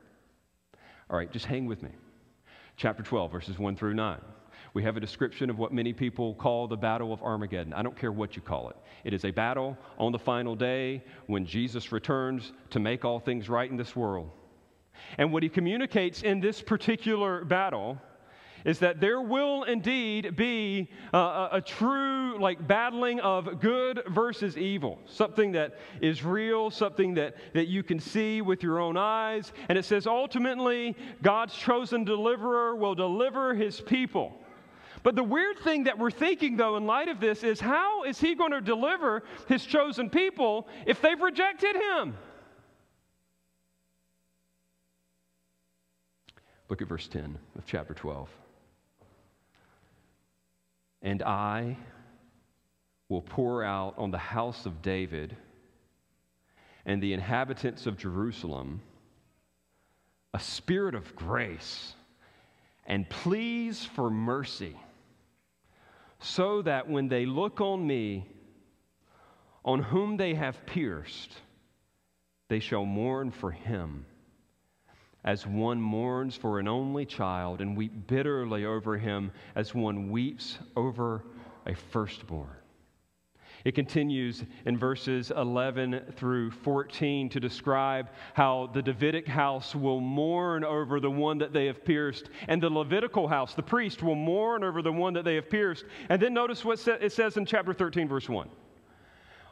[1.10, 1.90] All right, just hang with me.
[2.78, 4.22] Chapter 12, verses 1 through 9.
[4.74, 7.74] We have a description of what many people call the Battle of Armageddon.
[7.74, 8.78] I don't care what you call it.
[9.04, 13.50] It is a battle on the final day when Jesus returns to make all things
[13.50, 14.30] right in this world.
[15.18, 18.00] And what he communicates in this particular battle
[18.66, 25.00] is that there will indeed be a, a, true like battling of good versus evil.
[25.06, 29.54] Something that is real something that, that you can see with your own eyes.
[29.70, 34.38] And it says ultimately god's chosen deliverer will deliver his people.
[35.04, 38.20] But the weird thing that we're thinking, though, in light of this, is how is
[38.20, 42.18] he going to deliver his chosen people if they've rejected him?
[46.70, 48.30] Look at verse 10 of chapter 12.
[51.02, 51.78] And I
[53.08, 55.36] will pour out on the house of David
[56.86, 58.82] and the inhabitants of Jerusalem
[60.34, 61.94] a spirit of grace
[62.86, 64.76] and pleas for mercy,
[66.20, 68.28] so that when they look on me,
[69.66, 71.32] on whom they have pierced,
[72.50, 74.06] they shall mourn for him
[75.24, 80.60] as one mourns for an only child and weep bitterly over him as one weeps
[80.76, 81.24] over
[81.66, 82.50] a firstborn.
[83.66, 90.64] It continues in verses 11 through 14 to describe how the Davidic house will mourn
[90.64, 94.64] over the one that they have pierced, and the Levitical house, the priest, will mourn
[94.64, 95.86] over the one that they have pierced.
[96.10, 98.48] And then notice what it says in chapter 13, verse 1.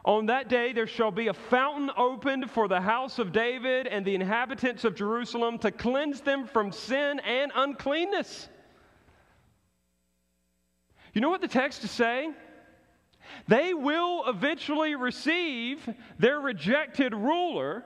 [0.06, 4.06] On that day there shall be a fountain opened for the house of David and
[4.06, 8.48] the inhabitants of Jerusalem to cleanse them from sin and uncleanness.
[11.12, 12.34] You know what the text is saying?
[13.48, 15.88] They will eventually receive
[16.20, 17.84] their rejected ruler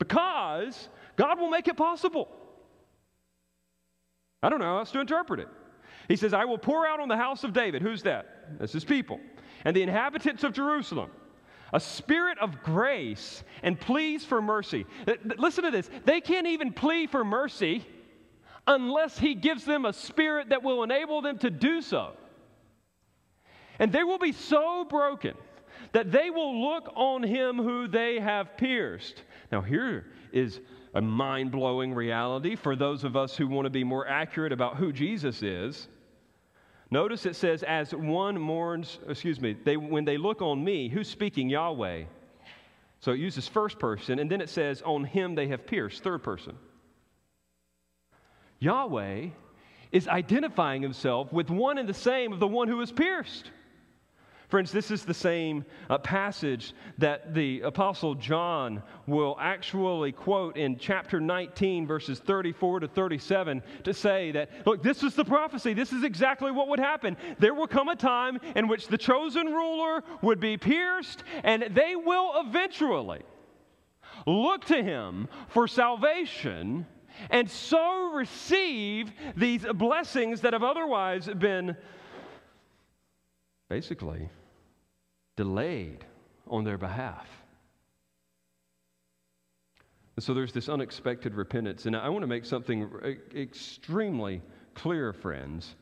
[0.00, 2.28] because God will make it possible.
[4.42, 5.48] I don't know how else to interpret it.
[6.08, 7.82] He says, I will pour out on the house of David.
[7.82, 8.58] Who's that?
[8.58, 9.20] That's his people.
[9.64, 11.10] And the inhabitants of Jerusalem
[11.72, 14.86] a spirit of grace and pleas for mercy.
[15.38, 15.90] Listen to this.
[16.04, 17.84] They can't even plea for mercy
[18.66, 22.12] unless He gives them a spirit that will enable them to do so.
[23.78, 25.34] And they will be so broken
[25.92, 29.22] that they will look on Him who they have pierced.
[29.52, 30.60] Now, here is
[30.94, 34.76] a mind blowing reality for those of us who want to be more accurate about
[34.76, 35.88] who Jesus is.
[36.90, 41.08] Notice it says, as one mourns, excuse me, they, when they look on me, who's
[41.08, 41.48] speaking?
[41.48, 42.04] Yahweh.
[43.00, 46.22] So it uses first person, and then it says, on him they have pierced, third
[46.22, 46.56] person.
[48.58, 49.28] Yahweh
[49.92, 53.50] is identifying himself with one and the same of the one who is pierced.
[54.48, 60.78] Friends, this is the same uh, passage that the Apostle John will actually quote in
[60.78, 65.74] chapter 19, verses 34 to 37, to say that, look, this is the prophecy.
[65.74, 67.16] This is exactly what would happen.
[67.40, 71.96] There will come a time in which the chosen ruler would be pierced, and they
[71.96, 73.22] will eventually
[74.26, 76.86] look to him for salvation
[77.30, 81.76] and so receive these blessings that have otherwise been
[83.68, 84.28] basically
[85.36, 86.04] delayed
[86.46, 87.28] on their behalf.
[90.16, 91.84] And so there's this unexpected repentance.
[91.86, 92.88] And I want to make something
[93.34, 94.40] extremely
[94.74, 95.76] clear, friends,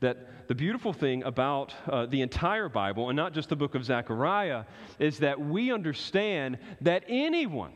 [0.00, 3.84] that the beautiful thing about uh, the entire Bible, and not just the book of
[3.84, 4.64] Zechariah,
[4.98, 7.72] is that we understand that anyone,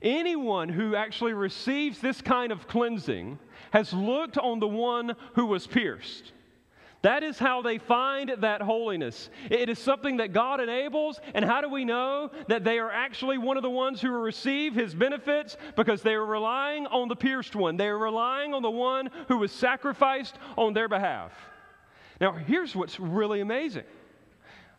[0.00, 3.38] anyone who actually receives this kind of cleansing
[3.72, 6.32] has looked on the one who was pierced.
[7.04, 9.28] That is how they find that holiness.
[9.50, 11.20] It is something that God enables.
[11.34, 14.22] And how do we know that they are actually one of the ones who will
[14.22, 15.58] receive his benefits?
[15.76, 19.36] Because they are relying on the pierced one, they are relying on the one who
[19.36, 21.32] was sacrificed on their behalf.
[22.22, 23.84] Now, here's what's really amazing.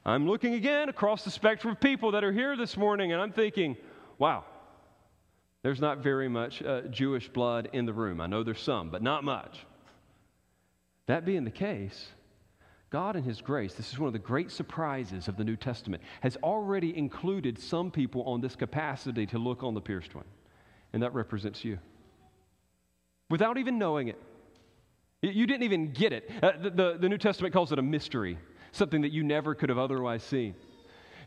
[0.03, 3.33] I'm looking again across the spectrum of people that are here this morning, and I'm
[3.33, 3.77] thinking,
[4.17, 4.45] wow,
[5.61, 8.19] there's not very much uh, Jewish blood in the room.
[8.19, 9.59] I know there's some, but not much.
[11.05, 12.07] That being the case,
[12.95, 16.01] God, in His grace, this is one of the great surprises of the New Testament,
[16.21, 20.23] has already included some people on this capacity to look on the pierced one.
[20.93, 21.77] And that represents you.
[23.29, 24.21] Without even knowing it.
[25.21, 26.31] You didn't even get it.
[26.41, 28.37] Uh, the, the, the New Testament calls it a mystery,
[28.71, 30.55] something that you never could have otherwise seen.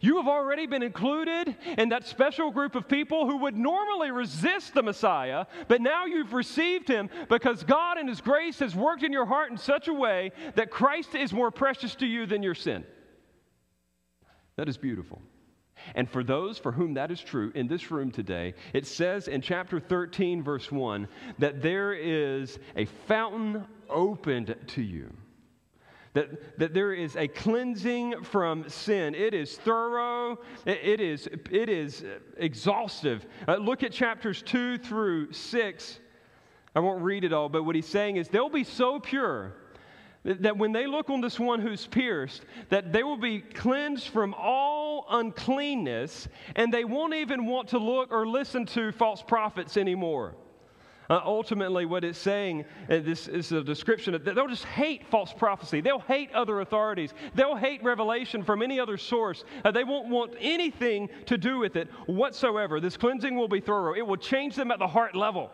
[0.00, 4.74] You have already been included in that special group of people who would normally resist
[4.74, 9.12] the Messiah, but now you've received him because God in his grace has worked in
[9.12, 12.54] your heart in such a way that Christ is more precious to you than your
[12.54, 12.84] sin.
[14.56, 15.20] That is beautiful.
[15.94, 19.40] And for those for whom that is true in this room today, it says in
[19.40, 25.12] chapter 13, verse 1, that there is a fountain opened to you
[26.18, 29.14] that, that there is a cleansing from sin.
[29.14, 32.04] It is thorough, it, it is, it is
[32.38, 33.24] exhaustive.
[33.46, 36.00] Uh, look at chapters 2 through 6.
[36.74, 39.54] I won't read it all, but what he's saying is they'll be so pure
[40.24, 44.34] that when they look on this one who's pierced, that they will be cleansed from
[44.34, 50.34] all uncleanness, and they won't even want to look or listen to false prophets anymore.
[51.10, 55.32] Uh, ultimately, what it's saying, uh, this is a description of, they'll just hate false
[55.32, 55.80] prophecy.
[55.80, 57.14] They'll hate other authorities.
[57.34, 59.44] They'll hate revelation from any other source.
[59.64, 62.78] Uh, they won't want anything to do with it whatsoever.
[62.78, 65.50] This cleansing will be thorough, it will change them at the heart level.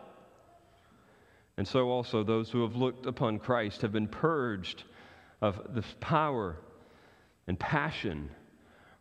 [1.57, 4.83] And so also those who have looked upon Christ have been purged
[5.41, 6.57] of the power
[7.47, 8.29] and passion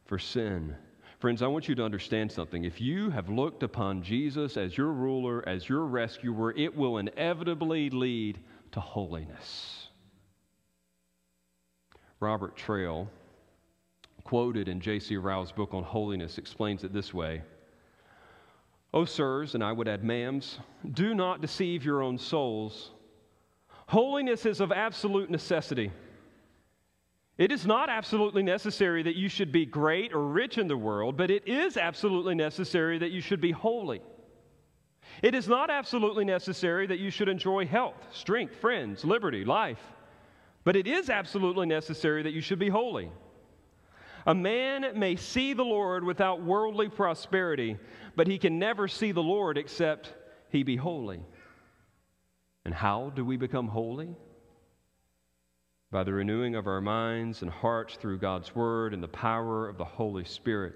[0.04, 0.76] for sin.
[1.24, 2.64] Friends, I want you to understand something.
[2.64, 7.88] If you have looked upon Jesus as your ruler, as your rescuer, it will inevitably
[7.88, 8.40] lead
[8.72, 9.88] to holiness.
[12.20, 13.08] Robert Traill,
[14.24, 15.16] quoted in J.C.
[15.16, 17.40] Ryle's book on holiness, explains it this way
[18.92, 20.58] O sirs, and I would add ma'ams,
[20.92, 22.90] do not deceive your own souls.
[23.86, 25.90] Holiness is of absolute necessity.
[27.36, 31.16] It is not absolutely necessary that you should be great or rich in the world,
[31.16, 34.02] but it is absolutely necessary that you should be holy.
[35.20, 39.80] It is not absolutely necessary that you should enjoy health, strength, friends, liberty, life,
[40.62, 43.10] but it is absolutely necessary that you should be holy.
[44.26, 47.76] A man may see the Lord without worldly prosperity,
[48.16, 50.14] but he can never see the Lord except
[50.50, 51.20] he be holy.
[52.64, 54.14] And how do we become holy?
[55.94, 59.78] By the renewing of our minds and hearts through God's Word and the power of
[59.78, 60.74] the Holy Spirit,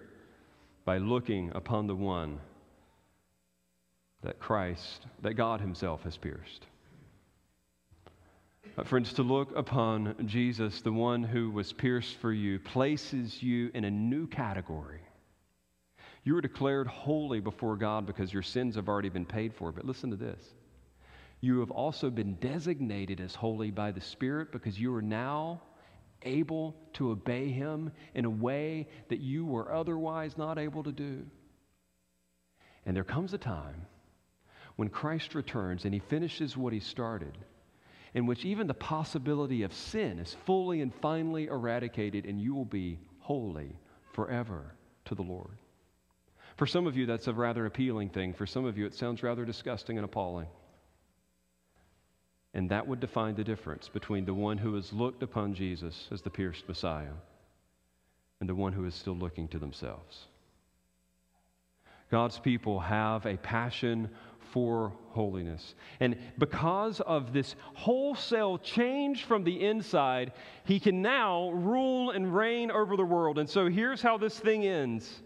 [0.85, 2.39] by looking upon the one
[4.23, 6.67] that Christ, that God Himself has pierced.
[8.85, 13.83] Friends, to look upon Jesus, the one who was pierced for you, places you in
[13.83, 15.01] a new category.
[16.23, 19.73] You are declared holy before God because your sins have already been paid for.
[19.73, 20.55] But listen to this
[21.41, 25.63] you have also been designated as holy by the Spirit because you are now
[26.23, 31.25] able to obey Him in a way that you were otherwise not able to do.
[32.85, 33.87] And there comes a time
[34.77, 37.39] when Christ returns and He finishes what He started
[38.15, 42.65] in which even the possibility of sin is fully and finally eradicated, and you will
[42.65, 43.77] be holy
[44.13, 44.75] forever
[45.05, 45.59] to the Lord.
[46.57, 48.33] For some of you, that's a rather appealing thing.
[48.33, 50.49] For some of you, it sounds rather disgusting and appalling.
[52.55, 56.23] And that would define the difference between the one who has looked upon Jesus as
[56.23, 57.13] the pierced Messiah
[58.41, 60.27] and the one who is still looking to themselves.
[62.11, 64.09] God's people have a passion
[64.53, 65.75] for holiness.
[66.01, 70.33] And because of this wholesale change from the inside,
[70.65, 73.39] he can now rule and reign over the world.
[73.39, 75.21] And so here's how this thing ends.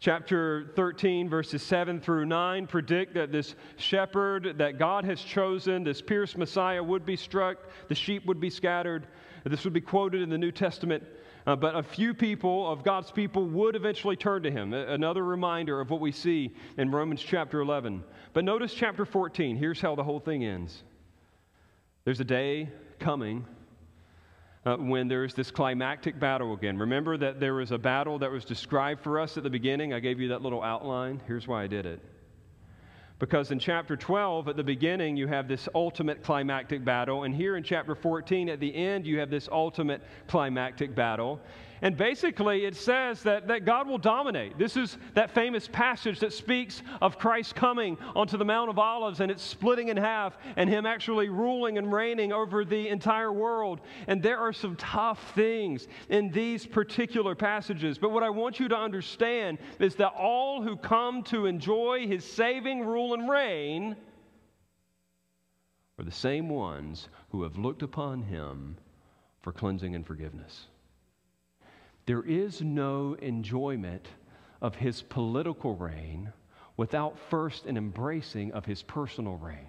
[0.00, 6.00] Chapter 13, verses 7 through 9 predict that this shepherd that God has chosen, this
[6.00, 9.08] pierced Messiah, would be struck, the sheep would be scattered.
[9.44, 11.02] This would be quoted in the New Testament
[11.48, 14.74] uh, but a few people of God's people would eventually turn to him.
[14.74, 18.04] Another reminder of what we see in Romans chapter 11.
[18.34, 19.56] But notice chapter 14.
[19.56, 20.82] Here's how the whole thing ends
[22.04, 22.68] there's a day
[22.98, 23.46] coming
[24.68, 26.76] uh, when there's this climactic battle again.
[26.76, 29.94] Remember that there was a battle that was described for us at the beginning?
[29.94, 31.22] I gave you that little outline.
[31.26, 32.02] Here's why I did it.
[33.18, 37.24] Because in chapter 12, at the beginning, you have this ultimate climactic battle.
[37.24, 41.40] And here in chapter 14, at the end, you have this ultimate climactic battle.
[41.82, 44.58] And basically, it says that, that God will dominate.
[44.58, 49.20] This is that famous passage that speaks of Christ coming onto the Mount of Olives
[49.20, 53.80] and it's splitting in half and Him actually ruling and reigning over the entire world.
[54.06, 57.98] And there are some tough things in these particular passages.
[57.98, 62.24] But what I want you to understand is that all who come to enjoy His
[62.24, 63.96] saving rule and reign
[65.98, 68.76] are the same ones who have looked upon Him
[69.42, 70.66] for cleansing and forgiveness.
[72.08, 74.08] There is no enjoyment
[74.62, 76.32] of his political reign
[76.74, 79.66] without first an embracing of his personal reign.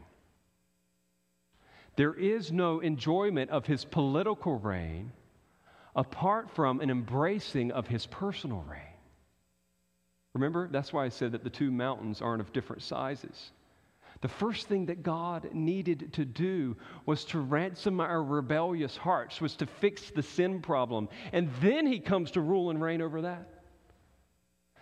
[1.97, 5.11] There is no enjoyment of his political reign
[5.93, 8.95] apart from an embracing of his personal reign.
[10.33, 13.51] Remember, that's why I said that the two mountains aren't of different sizes.
[14.21, 19.55] The first thing that God needed to do was to ransom our rebellious hearts, was
[19.57, 21.07] to fix the sin problem.
[21.31, 23.47] And then he comes to rule and reign over that.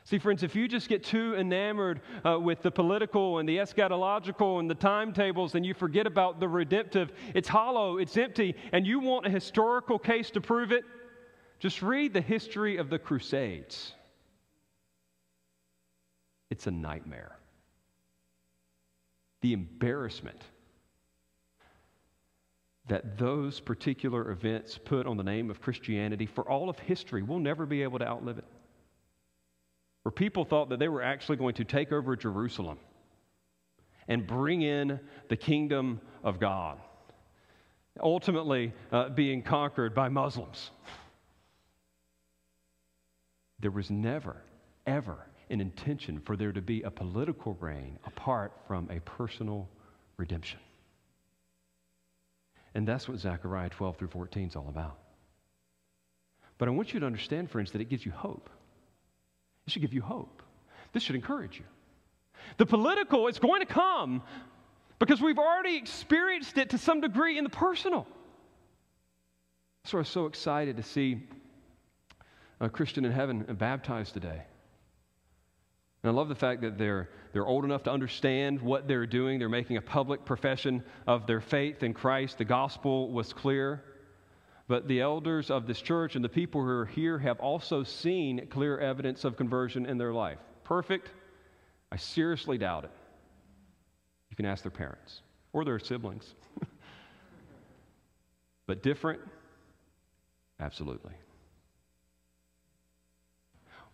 [0.06, 4.60] See, friends, if you just get too enamored uh, with the political and the eschatological
[4.60, 9.02] and the timetables and you forget about the redemptive, it's hollow, it's empty, and you
[9.02, 10.86] want a historical case to prove it,
[11.60, 13.94] just read the history of the Crusades.
[16.50, 17.37] It's a nightmare.
[19.48, 20.42] The embarrassment
[22.90, 27.22] that those particular events put on the name of Christianity for all of history.
[27.22, 28.46] We'll never be able to outlive it.
[30.04, 32.78] Where people thought that they were actually going to take over Jerusalem
[34.10, 36.78] and bring in the kingdom of God,
[38.02, 40.72] ultimately uh, being conquered by Muslims.
[43.60, 44.36] There was never,
[44.86, 49.68] ever an intention for there to be a political reign apart from a personal
[50.18, 50.60] redemption.
[52.76, 54.98] And that's what Zechariah 12 through 14 is all about.
[56.58, 58.50] But I want you to understand, friends, that it gives you hope.
[59.66, 60.42] It should give you hope.
[60.94, 61.66] This should encourage you.
[62.58, 64.22] The political is going to come
[65.00, 68.08] because we've already experienced it to some degree in the personal.
[69.86, 71.24] So I was so excited to see
[72.60, 74.44] a Christian in heaven baptized today.
[76.04, 79.40] And I love the fact that they're, they're old enough to understand what they're doing.
[79.40, 82.38] They're making a public profession of their faith in Christ.
[82.38, 83.84] The gospel was clear.
[84.68, 88.48] But the elders of this church and the people who are here have also seen
[88.48, 90.40] clear evidence of conversion in their life.
[90.64, 91.10] Perfect?
[91.92, 92.92] I seriously doubt it.
[94.30, 95.22] You can ask their parents
[95.54, 96.36] or their siblings.
[98.68, 99.22] but different?
[100.60, 101.14] Absolutely.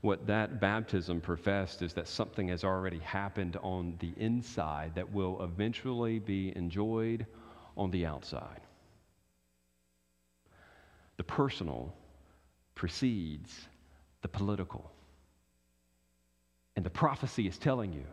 [0.04, 5.42] What that baptism professed is that something has already happened on the inside that will
[5.42, 7.26] eventually be enjoyed
[7.78, 8.60] on the outside.
[11.16, 11.96] The personal
[12.76, 13.70] precedes
[14.24, 14.92] the political.
[16.76, 18.04] And the prophecy is telling you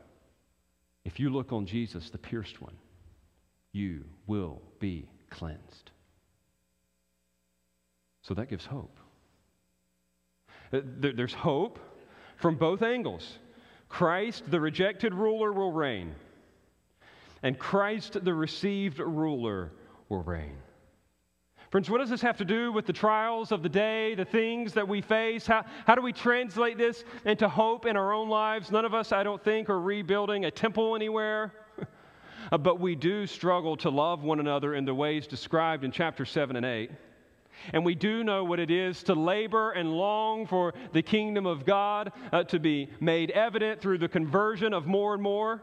[1.05, 2.77] if you look on Jesus, the pierced one,
[3.73, 5.91] you will be cleansed.
[8.23, 9.00] So that gives hope.
[10.71, 11.79] There's hope
[12.37, 13.39] from both angles.
[13.89, 16.15] Christ, the rejected ruler, will reign,
[17.43, 19.73] and Christ, the received ruler,
[20.09, 20.57] will reign.
[21.71, 24.73] Friends, what does this have to do with the trials of the day, the things
[24.73, 25.47] that we face?
[25.47, 28.73] How, how do we translate this into hope in our own lives?
[28.73, 31.53] None of us, I don't think, are rebuilding a temple anywhere.
[32.61, 36.57] but we do struggle to love one another in the ways described in chapter 7
[36.57, 36.91] and 8.
[37.73, 41.65] And we do know what it is to labor and long for the kingdom of
[41.65, 45.63] God uh, to be made evident through the conversion of more and more.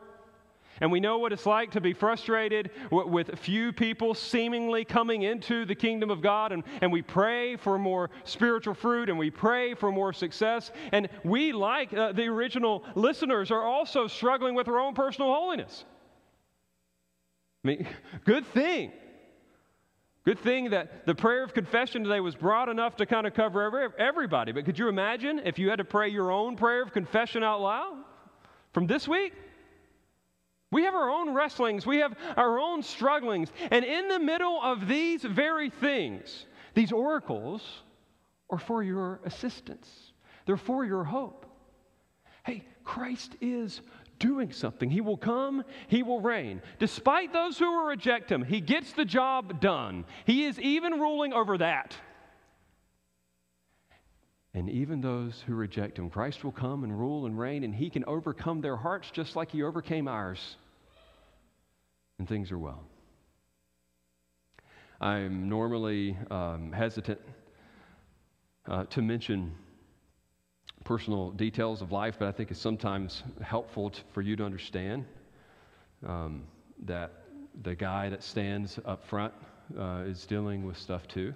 [0.80, 5.66] And we know what it's like to be frustrated with few people seemingly coming into
[5.66, 6.52] the kingdom of God.
[6.52, 10.72] And, and we pray for more spiritual fruit and we pray for more success.
[10.92, 15.84] And we, like uh, the original listeners, are also struggling with our own personal holiness.
[17.64, 17.88] I mean,
[18.26, 18.92] good thing
[20.28, 23.64] Good thing that the prayer of confession today was broad enough to kind of cover
[23.64, 24.52] every, everybody.
[24.52, 27.62] But could you imagine if you had to pray your own prayer of confession out
[27.62, 28.04] loud
[28.74, 29.32] from this week?
[30.70, 33.54] We have our own wrestlings, we have our own strugglings.
[33.72, 37.62] And in the middle of these very things, these oracles
[38.50, 40.12] are for your assistance,
[40.46, 41.46] they're for your hope.
[42.44, 43.80] Hey, Christ is
[44.20, 44.90] doing something.
[44.90, 46.62] He will come, he will reign.
[46.80, 50.06] Despite those who will reject him, he gets the job done.
[50.26, 51.96] He is even ruling over that.
[54.54, 57.90] And even those who reject him, Christ will come and rule and reign, and he
[57.90, 60.58] can overcome their hearts just like he overcame ours.
[62.18, 62.84] And things are well.
[65.00, 67.22] I'm normally um, hesitant
[68.68, 69.54] uh, to mention
[70.88, 75.04] personal details of life, but I think it's sometimes helpful to, for you to understand
[76.08, 76.44] um,
[76.86, 77.12] that
[77.62, 79.34] the guy that stands up front
[79.78, 81.34] uh, is dealing with stuff too.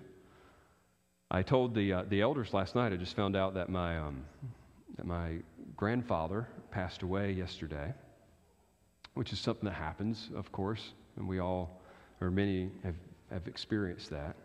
[1.30, 4.24] I told the, uh, the elders last night, I just found out that my, um,
[4.96, 5.40] that my
[5.76, 7.94] grandfather passed away yesterday,
[9.16, 11.82] which is something that happens, of course, and we all,
[12.22, 12.96] or many, have,
[13.30, 14.38] have experienced that.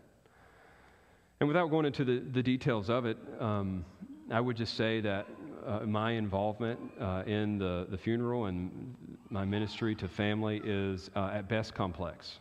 [1.39, 3.85] And without going into the, the details of it, um,
[4.29, 5.25] I would just say that
[5.65, 8.95] uh, my involvement uh, in the, the funeral and
[9.29, 12.39] my ministry to family is uh, at best complex.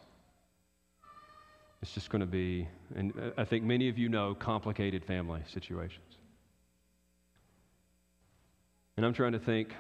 [1.83, 2.67] It's just going to be,
[2.97, 6.03] and I think many of you know, complicated family situations.
[8.97, 9.73] And I'm trying to think,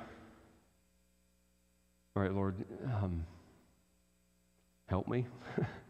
[2.14, 2.54] all right, Lord,
[2.84, 3.26] um,
[4.86, 5.26] help me.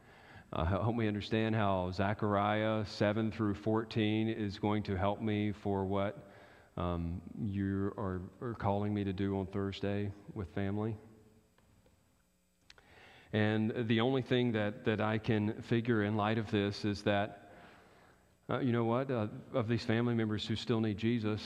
[0.52, 5.84] Uh, help me understand how Zechariah 7 through 14 is going to help me for
[5.84, 6.30] what
[6.76, 10.96] um, you are, are calling me to do on Thursday with family.
[13.32, 17.50] And the only thing that, that I can figure in light of this is that,
[18.48, 21.42] uh, you know what, uh, of these family members who still need Jesus,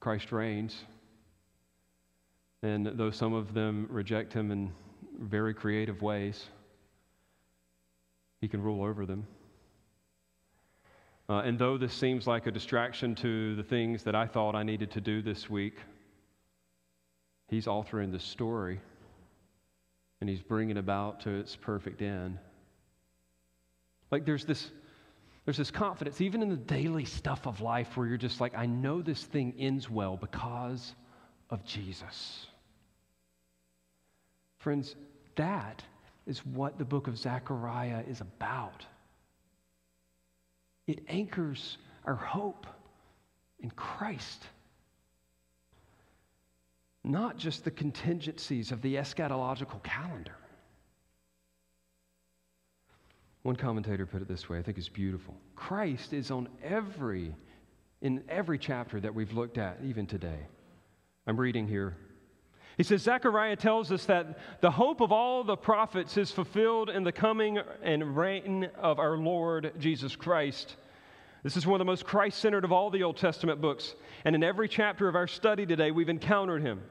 [0.00, 0.76] Christ reigns.
[2.62, 4.70] And though some of them reject him in
[5.18, 6.44] very creative ways.
[8.42, 9.26] He can rule over them.
[11.28, 14.64] Uh, and though this seems like a distraction to the things that I thought I
[14.64, 15.78] needed to do this week,
[17.48, 18.80] He's altering the story
[20.20, 22.38] and He's bringing about to its perfect end.
[24.10, 24.72] Like there's this,
[25.44, 28.66] there's this confidence, even in the daily stuff of life, where you're just like, I
[28.66, 30.96] know this thing ends well because
[31.48, 32.46] of Jesus.
[34.58, 34.96] Friends,
[35.36, 35.84] that
[36.26, 38.84] is what the book of Zechariah is about.
[40.86, 42.66] It anchors our hope
[43.60, 44.44] in Christ.
[47.04, 50.36] Not just the contingencies of the eschatological calendar.
[53.42, 55.34] One commentator put it this way, I think it's beautiful.
[55.56, 57.34] Christ is on every
[58.02, 60.40] in every chapter that we've looked at even today.
[61.26, 61.96] I'm reading here.
[62.76, 67.04] He says Zechariah tells us that the hope of all the prophets is fulfilled in
[67.04, 70.76] the coming and reign of our Lord Jesus Christ.
[71.42, 73.94] This is one of the most Christ centered of all the Old Testament books.
[74.24, 76.82] And in every chapter of our study today, we've encountered him.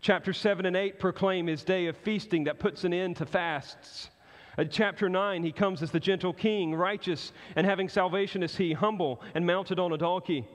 [0.00, 4.10] Chapter 7 and 8 proclaim his day of feasting that puts an end to fasts.
[4.58, 8.72] In chapter 9, he comes as the gentle king, righteous and having salvation is he,
[8.72, 10.46] humble and mounted on a donkey.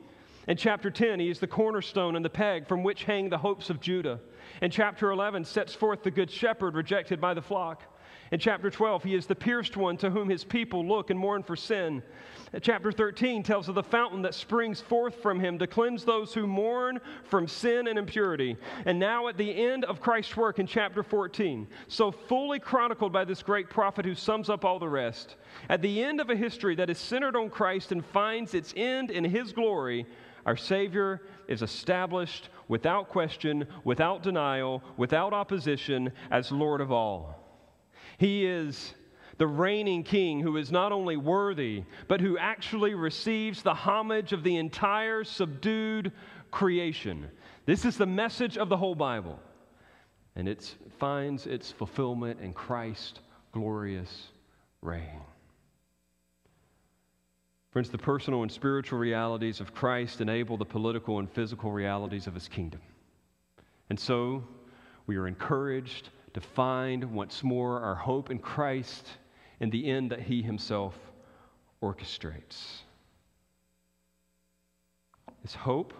[0.47, 3.69] In chapter 10, he is the cornerstone and the peg from which hang the hopes
[3.69, 4.19] of Judah.
[4.61, 7.83] In chapter 11, sets forth the good shepherd rejected by the flock.
[8.31, 11.43] In chapter 12, he is the pierced one to whom his people look and mourn
[11.43, 12.01] for sin.
[12.61, 16.45] Chapter 13 tells of the fountain that springs forth from him to cleanse those who
[16.45, 18.57] mourn from sin and impurity.
[18.85, 23.23] And now, at the end of Christ's work in chapter 14, so fully chronicled by
[23.23, 25.35] this great prophet who sums up all the rest,
[25.69, 29.09] at the end of a history that is centered on Christ and finds its end
[29.09, 30.05] in his glory,
[30.45, 37.39] our Savior is established without question, without denial, without opposition as Lord of all.
[38.17, 38.93] He is
[39.37, 44.43] the reigning king who is not only worthy, but who actually receives the homage of
[44.43, 46.11] the entire subdued
[46.51, 47.29] creation.
[47.65, 49.39] This is the message of the whole Bible.
[50.35, 53.19] And it finds its fulfillment in Christ's
[53.51, 54.29] glorious
[54.81, 55.21] reign.
[57.73, 62.35] Friends, the personal and spiritual realities of Christ enable the political and physical realities of
[62.35, 62.81] his kingdom.
[63.89, 64.43] And so
[65.07, 69.07] we are encouraged to find once more our hope in Christ
[69.59, 70.93] and the end that He Himself
[71.81, 72.83] orchestrates.
[75.43, 75.95] It's hope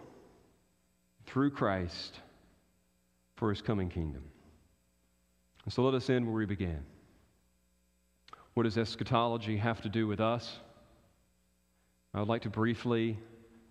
[1.25, 2.19] through Christ
[3.35, 4.23] for His coming kingdom.
[5.65, 6.85] And so let us end where we began.
[8.53, 10.59] What does eschatology have to do with us?
[12.13, 13.17] I would like to briefly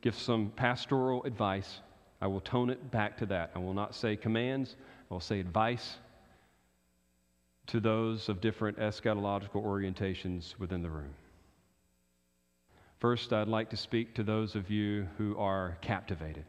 [0.00, 1.80] give some pastoral advice.
[2.20, 3.52] I will tone it back to that.
[3.54, 4.76] I will not say commands,
[5.10, 5.96] I will say advice
[7.68, 11.14] to those of different eschatological orientations within the room.
[12.98, 16.44] First, I'd like to speak to those of you who are captivated.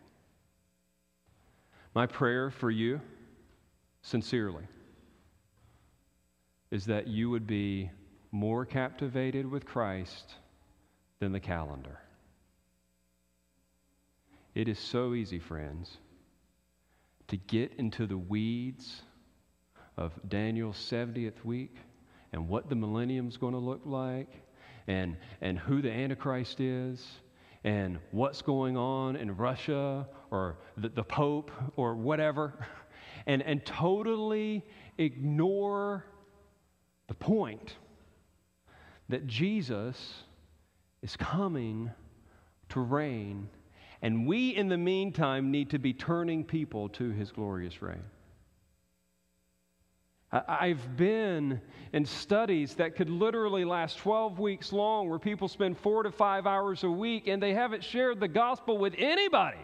[1.94, 3.02] My prayer for you,
[4.02, 4.64] sincerely,
[6.72, 7.92] is that you would be
[8.32, 10.36] more captivated with Christ
[11.24, 12.00] than the calendar.
[14.54, 15.98] It is so easy, friends,
[17.30, 19.04] to get into the weeds
[19.96, 21.78] of Daniel's 70th week
[22.34, 24.44] and what the millennium's going to look like
[24.88, 27.08] and, and who the Antichrist is
[27.64, 32.68] and what's going on in Russia or the, the Pope or whatever,
[33.28, 34.66] and, and totally
[34.98, 36.04] ignore
[37.08, 37.76] the point
[39.08, 40.26] that Jesus
[41.04, 41.92] is coming
[42.70, 43.50] to reign,
[44.02, 48.04] and we in the meantime need to be turning people to his glorious reign.
[50.32, 56.02] I've been in studies that could literally last 12 weeks long where people spend four
[56.02, 59.60] to five hours a week and they haven't shared the gospel with anybody.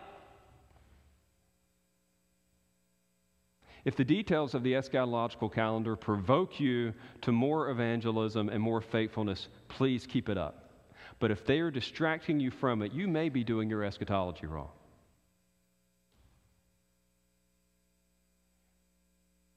[3.84, 9.48] If the details of the eschatological calendar provoke you to more evangelism and more faithfulness,
[9.70, 10.69] please keep it up.
[11.20, 14.70] But if they are distracting you from it, you may be doing your eschatology wrong.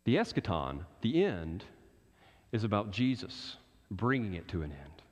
[0.05, 1.65] The eschaton, the end,
[2.51, 3.57] is about Jesus
[3.91, 5.03] bringing it to an end.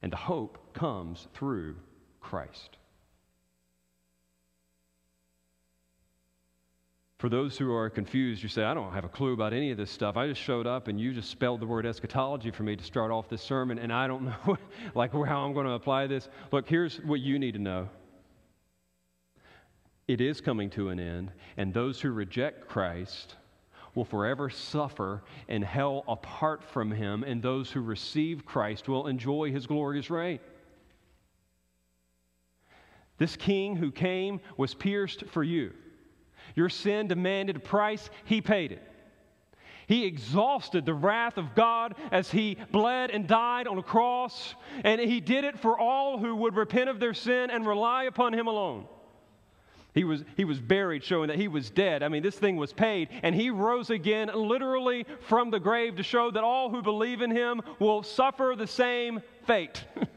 [0.00, 1.76] And the hope comes through
[2.20, 2.78] Christ.
[7.18, 9.76] For those who are confused, you say, I don't have a clue about any of
[9.76, 10.16] this stuff.
[10.16, 13.10] I just showed up and you just spelled the word eschatology for me to start
[13.10, 14.58] off this sermon, and I don't know
[14.94, 16.28] like how I'm going to apply this.
[16.50, 17.88] Look, here's what you need to know.
[20.06, 23.36] It is coming to an end, and those who reject Christ
[23.94, 29.50] will forever suffer in hell apart from him, and those who receive Christ will enjoy
[29.52, 30.40] his glorious reign.
[33.16, 35.72] This king who came was pierced for you.
[36.54, 38.82] Your sin demanded a price, he paid it.
[39.86, 45.00] He exhausted the wrath of God as he bled and died on a cross, and
[45.00, 48.46] he did it for all who would repent of their sin and rely upon him
[48.46, 48.86] alone.
[49.94, 52.02] He was, he was buried, showing that he was dead.
[52.02, 53.08] I mean, this thing was paid.
[53.22, 57.30] And he rose again, literally from the grave, to show that all who believe in
[57.30, 59.84] him will suffer the same fate.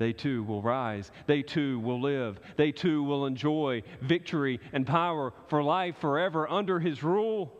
[0.00, 1.10] they too will rise.
[1.26, 2.40] They too will live.
[2.56, 7.52] They too will enjoy victory and power for life forever under his rule.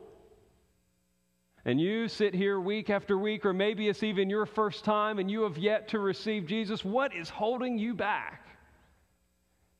[1.66, 5.30] And you sit here week after week, or maybe it's even your first time and
[5.30, 6.82] you have yet to receive Jesus.
[6.82, 8.47] What is holding you back?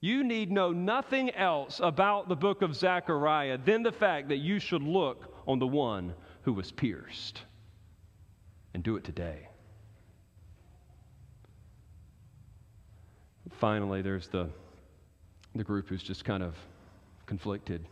[0.03, 4.59] You need know nothing else about the book of Zechariah than the fact that you
[4.59, 7.41] should look on the one who was pierced.
[8.75, 9.50] And do it today.
[13.59, 14.49] Finally, there's the,
[15.55, 16.55] the group who's just kind of
[17.27, 17.87] conflicted.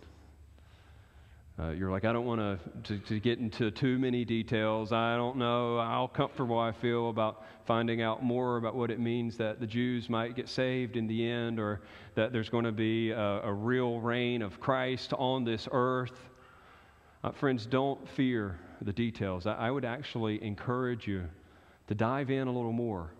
[1.60, 4.92] Uh, you're like, I don't want to, to get into too many details.
[4.92, 9.36] I don't know how comfortable I feel about finding out more about what it means
[9.38, 11.80] that the Jews might get saved in the end or
[12.14, 16.16] that there's going to be a, a real reign of Christ on this earth.
[17.24, 19.44] Uh, friends, don't fear the details.
[19.44, 21.24] I, I would actually encourage you
[21.88, 23.10] to dive in a little more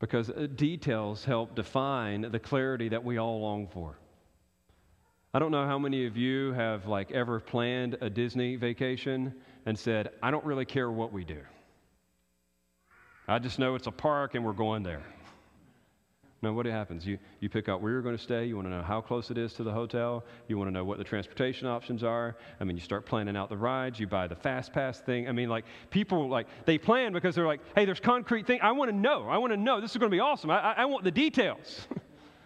[0.00, 3.98] because uh, details help define the clarity that we all long for.
[5.34, 9.34] I don't know how many of you have like ever planned a Disney vacation
[9.66, 11.40] and said, I don't really care what we do.
[13.26, 15.02] I just know it's a park and we're going there.
[16.40, 17.04] No, what happens?
[17.04, 18.46] You, you pick out where you're going to stay.
[18.46, 20.24] You want to know how close it is to the hotel.
[20.46, 22.36] You want to know what the transportation options are.
[22.60, 23.98] I mean, you start planning out the rides.
[23.98, 25.28] You buy the fast pass thing.
[25.28, 28.60] I mean, like people like they plan because they're like, hey, there's concrete thing.
[28.62, 29.28] I want to know.
[29.28, 29.80] I want to know.
[29.80, 30.50] This is going to be awesome.
[30.50, 31.88] I, I, I want the details.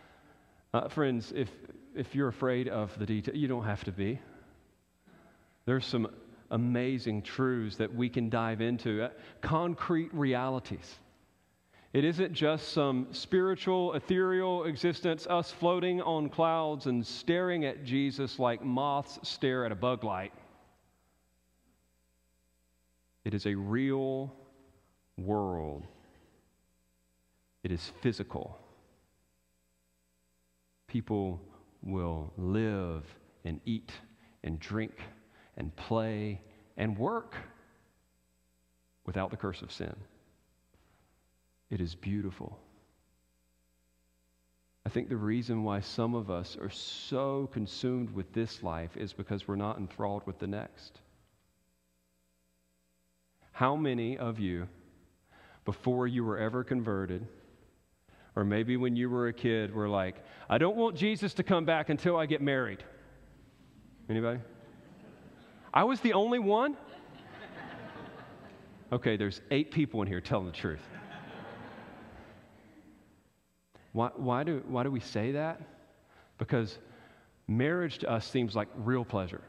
[0.74, 1.50] uh, friends, if
[1.94, 4.18] if you're afraid of the detail, you don't have to be.
[5.66, 6.08] There's some
[6.50, 9.10] amazing truths that we can dive into, uh,
[9.42, 10.98] concrete realities.
[11.92, 18.38] It isn't just some spiritual, ethereal existence, us floating on clouds and staring at Jesus
[18.38, 20.32] like moths stare at a bug light.
[23.24, 24.32] It is a real
[25.18, 25.86] world,
[27.62, 28.58] it is physical.
[30.86, 31.40] People
[31.82, 33.04] will live
[33.44, 33.92] and eat
[34.44, 34.92] and drink
[35.56, 36.40] and play
[36.76, 37.36] and work
[39.04, 39.94] without the curse of sin.
[41.72, 42.58] It is beautiful.
[44.84, 49.14] I think the reason why some of us are so consumed with this life is
[49.14, 51.00] because we're not enthralled with the next.
[53.52, 54.68] How many of you,
[55.64, 57.26] before you were ever converted,
[58.36, 60.16] or maybe when you were a kid, were like,
[60.50, 62.84] I don't want Jesus to come back until I get married.
[64.10, 64.40] Anybody?
[65.72, 66.76] I was the only one?
[68.92, 70.86] Okay, there's eight people in here telling the truth.
[73.92, 75.60] Why, why, do, why do we say that?
[76.38, 76.78] Because
[77.46, 79.42] marriage to us seems like real pleasure.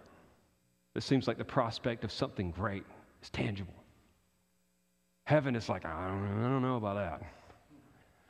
[0.95, 2.83] It seems like the prospect of something great.
[3.21, 3.73] It's tangible.
[5.23, 7.21] Heaven is like, I don't, I don't know about that.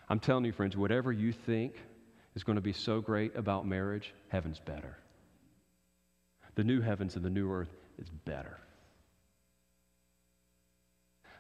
[0.10, 1.76] I'm telling you, friends, whatever you think
[2.36, 4.98] is going to be so great about marriage, heaven's better.
[6.56, 8.60] The new heavens and the new earth is better.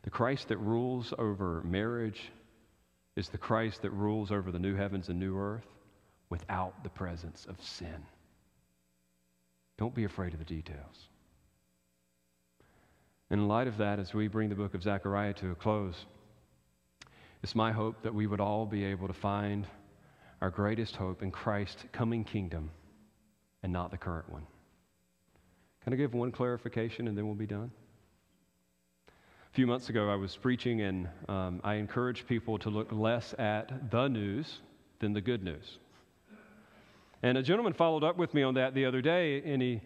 [0.01, 2.31] The Christ that rules over marriage
[3.15, 5.67] is the Christ that rules over the new heavens and new earth
[6.29, 8.03] without the presence of sin.
[9.77, 11.09] Don't be afraid of the details.
[13.29, 16.05] In light of that, as we bring the book of Zechariah to a close,
[17.41, 19.67] it's my hope that we would all be able to find
[20.41, 22.69] our greatest hope in Christ's coming kingdom
[23.63, 24.45] and not the current one.
[25.83, 27.71] Can I give one clarification and then we'll be done?
[29.53, 33.91] Few months ago, I was preaching and um, I encouraged people to look less at
[33.91, 34.61] the news
[34.97, 35.77] than the good news.
[37.21, 39.79] And a gentleman followed up with me on that the other day, and he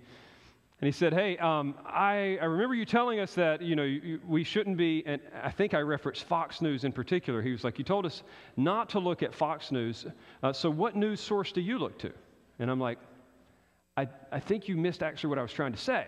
[0.80, 4.22] and he said, Hey, um, I, I remember you telling us that, you know, you,
[4.26, 7.42] we shouldn't be, and I think I referenced Fox News in particular.
[7.42, 8.24] He was like, You told us
[8.56, 10.06] not to look at Fox News.
[10.44, 12.14] Uh, so what news source do you look to?
[12.60, 13.00] And I'm like,
[13.98, 16.08] I, I think you missed actually what I was trying to say.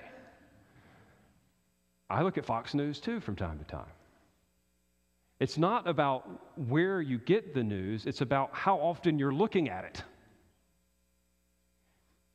[2.10, 3.92] I look at Fox News too from time to time.
[5.40, 9.86] It's not about where you get the news, it's about how often you're looking at
[9.86, 10.04] it.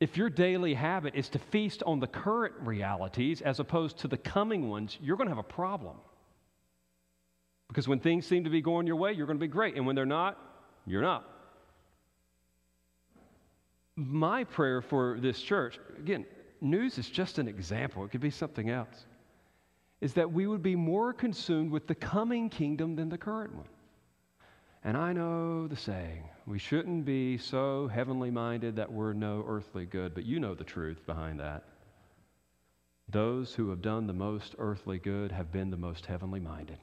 [0.01, 4.19] if your daily habit is to feast on the current realities as opposed to the
[4.19, 5.97] coming ones, you're going to have a problem.
[7.69, 9.77] Because when things seem to be going your way, you're going to be great.
[9.77, 10.39] And when they're not,
[10.87, 11.25] you're not.
[13.97, 16.27] My prayer for this church, again,
[16.61, 19.07] news is just an example, it could be something else,
[20.05, 23.65] is that we would be more consumed with the coming kingdom than the current one.
[24.85, 29.87] And I know the saying, we shouldn't be so heavenly minded that we're no earthly
[29.87, 31.65] good, but you know the truth behind that.
[33.09, 36.77] Those who have done the most earthly good have been the most heavenly minded.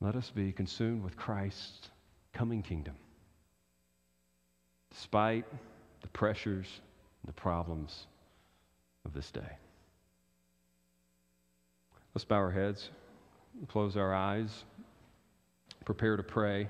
[0.00, 1.90] Let us be consumed with Christ's
[2.32, 2.94] coming kingdom,
[4.90, 5.44] despite
[6.00, 6.80] the pressures
[7.26, 8.06] the problems
[9.04, 9.56] of this day.
[12.14, 12.90] Let's bow our heads
[13.66, 14.64] close our eyes,
[15.84, 16.68] prepare to pray.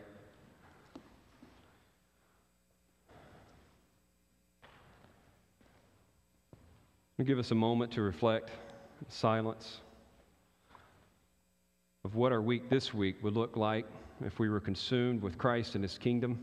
[7.23, 8.51] Give us a moment to reflect
[9.01, 9.81] in silence
[12.05, 13.87] of what our week this week would look like
[14.25, 16.39] if we were consumed with Christ and His kingdom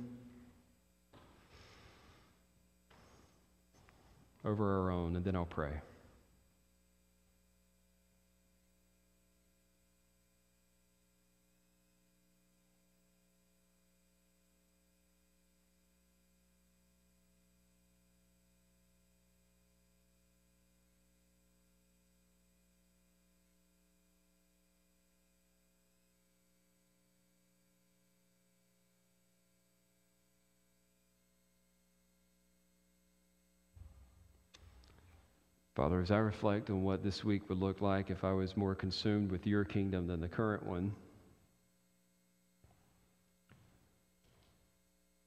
[4.46, 5.82] over our own, and then I'll pray.
[35.76, 38.76] Father, as I reflect on what this week would look like if I was more
[38.76, 40.96] consumed with your kingdom than the current one,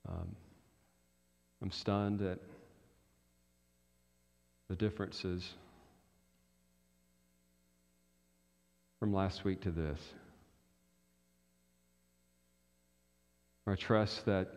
[0.09, 0.35] um,
[1.61, 2.39] I'm stunned at
[4.71, 5.53] the differences
[8.99, 10.01] from last week to this.
[13.67, 14.49] I trust that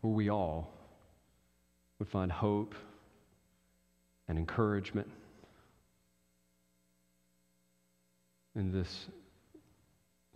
[0.00, 0.72] we all
[1.98, 2.74] would find hope
[4.28, 5.08] and encouragement
[8.56, 9.06] in this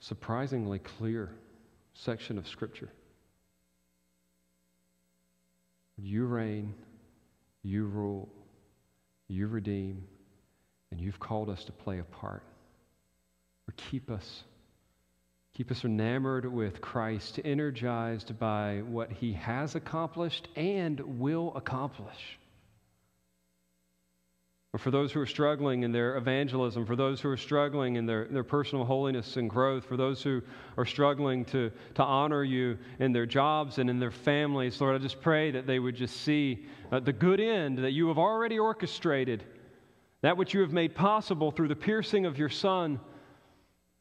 [0.01, 1.31] surprisingly clear
[1.95, 2.91] section of Scripture.
[5.97, 6.75] You reign,
[7.63, 8.29] you rule,
[9.27, 10.05] you redeem,
[10.91, 12.43] and you've called us to play a part.
[13.69, 14.45] Or keep us.
[15.55, 22.38] Keep us enamored with Christ, energized by what he has accomplished and will accomplish
[24.79, 28.07] or for those who are struggling in their evangelism, for those who are struggling in
[28.07, 30.41] their, their personal holiness and growth, for those who
[30.77, 34.81] are struggling to, to honor you in their jobs and in their families.
[34.81, 38.07] Lord, I just pray that they would just see uh, the good end that you
[38.07, 39.43] have already orchestrated,
[40.23, 43.01] that which you have made possible through the piercing of your Son.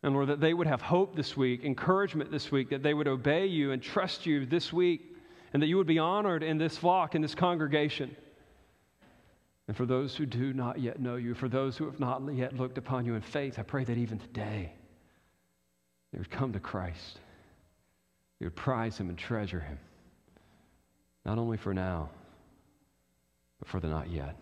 [0.03, 3.07] And Lord, that they would have hope this week, encouragement this week, that they would
[3.07, 5.15] obey you and trust you this week,
[5.53, 8.15] and that you would be honored in this flock, in this congregation.
[9.67, 12.55] And for those who do not yet know you, for those who have not yet
[12.55, 14.71] looked upon you in faith, I pray that even today
[16.11, 17.19] they would come to Christ.
[18.39, 19.79] They would prize him and treasure him,
[21.25, 22.09] not only for now,
[23.59, 24.35] but for the not yet.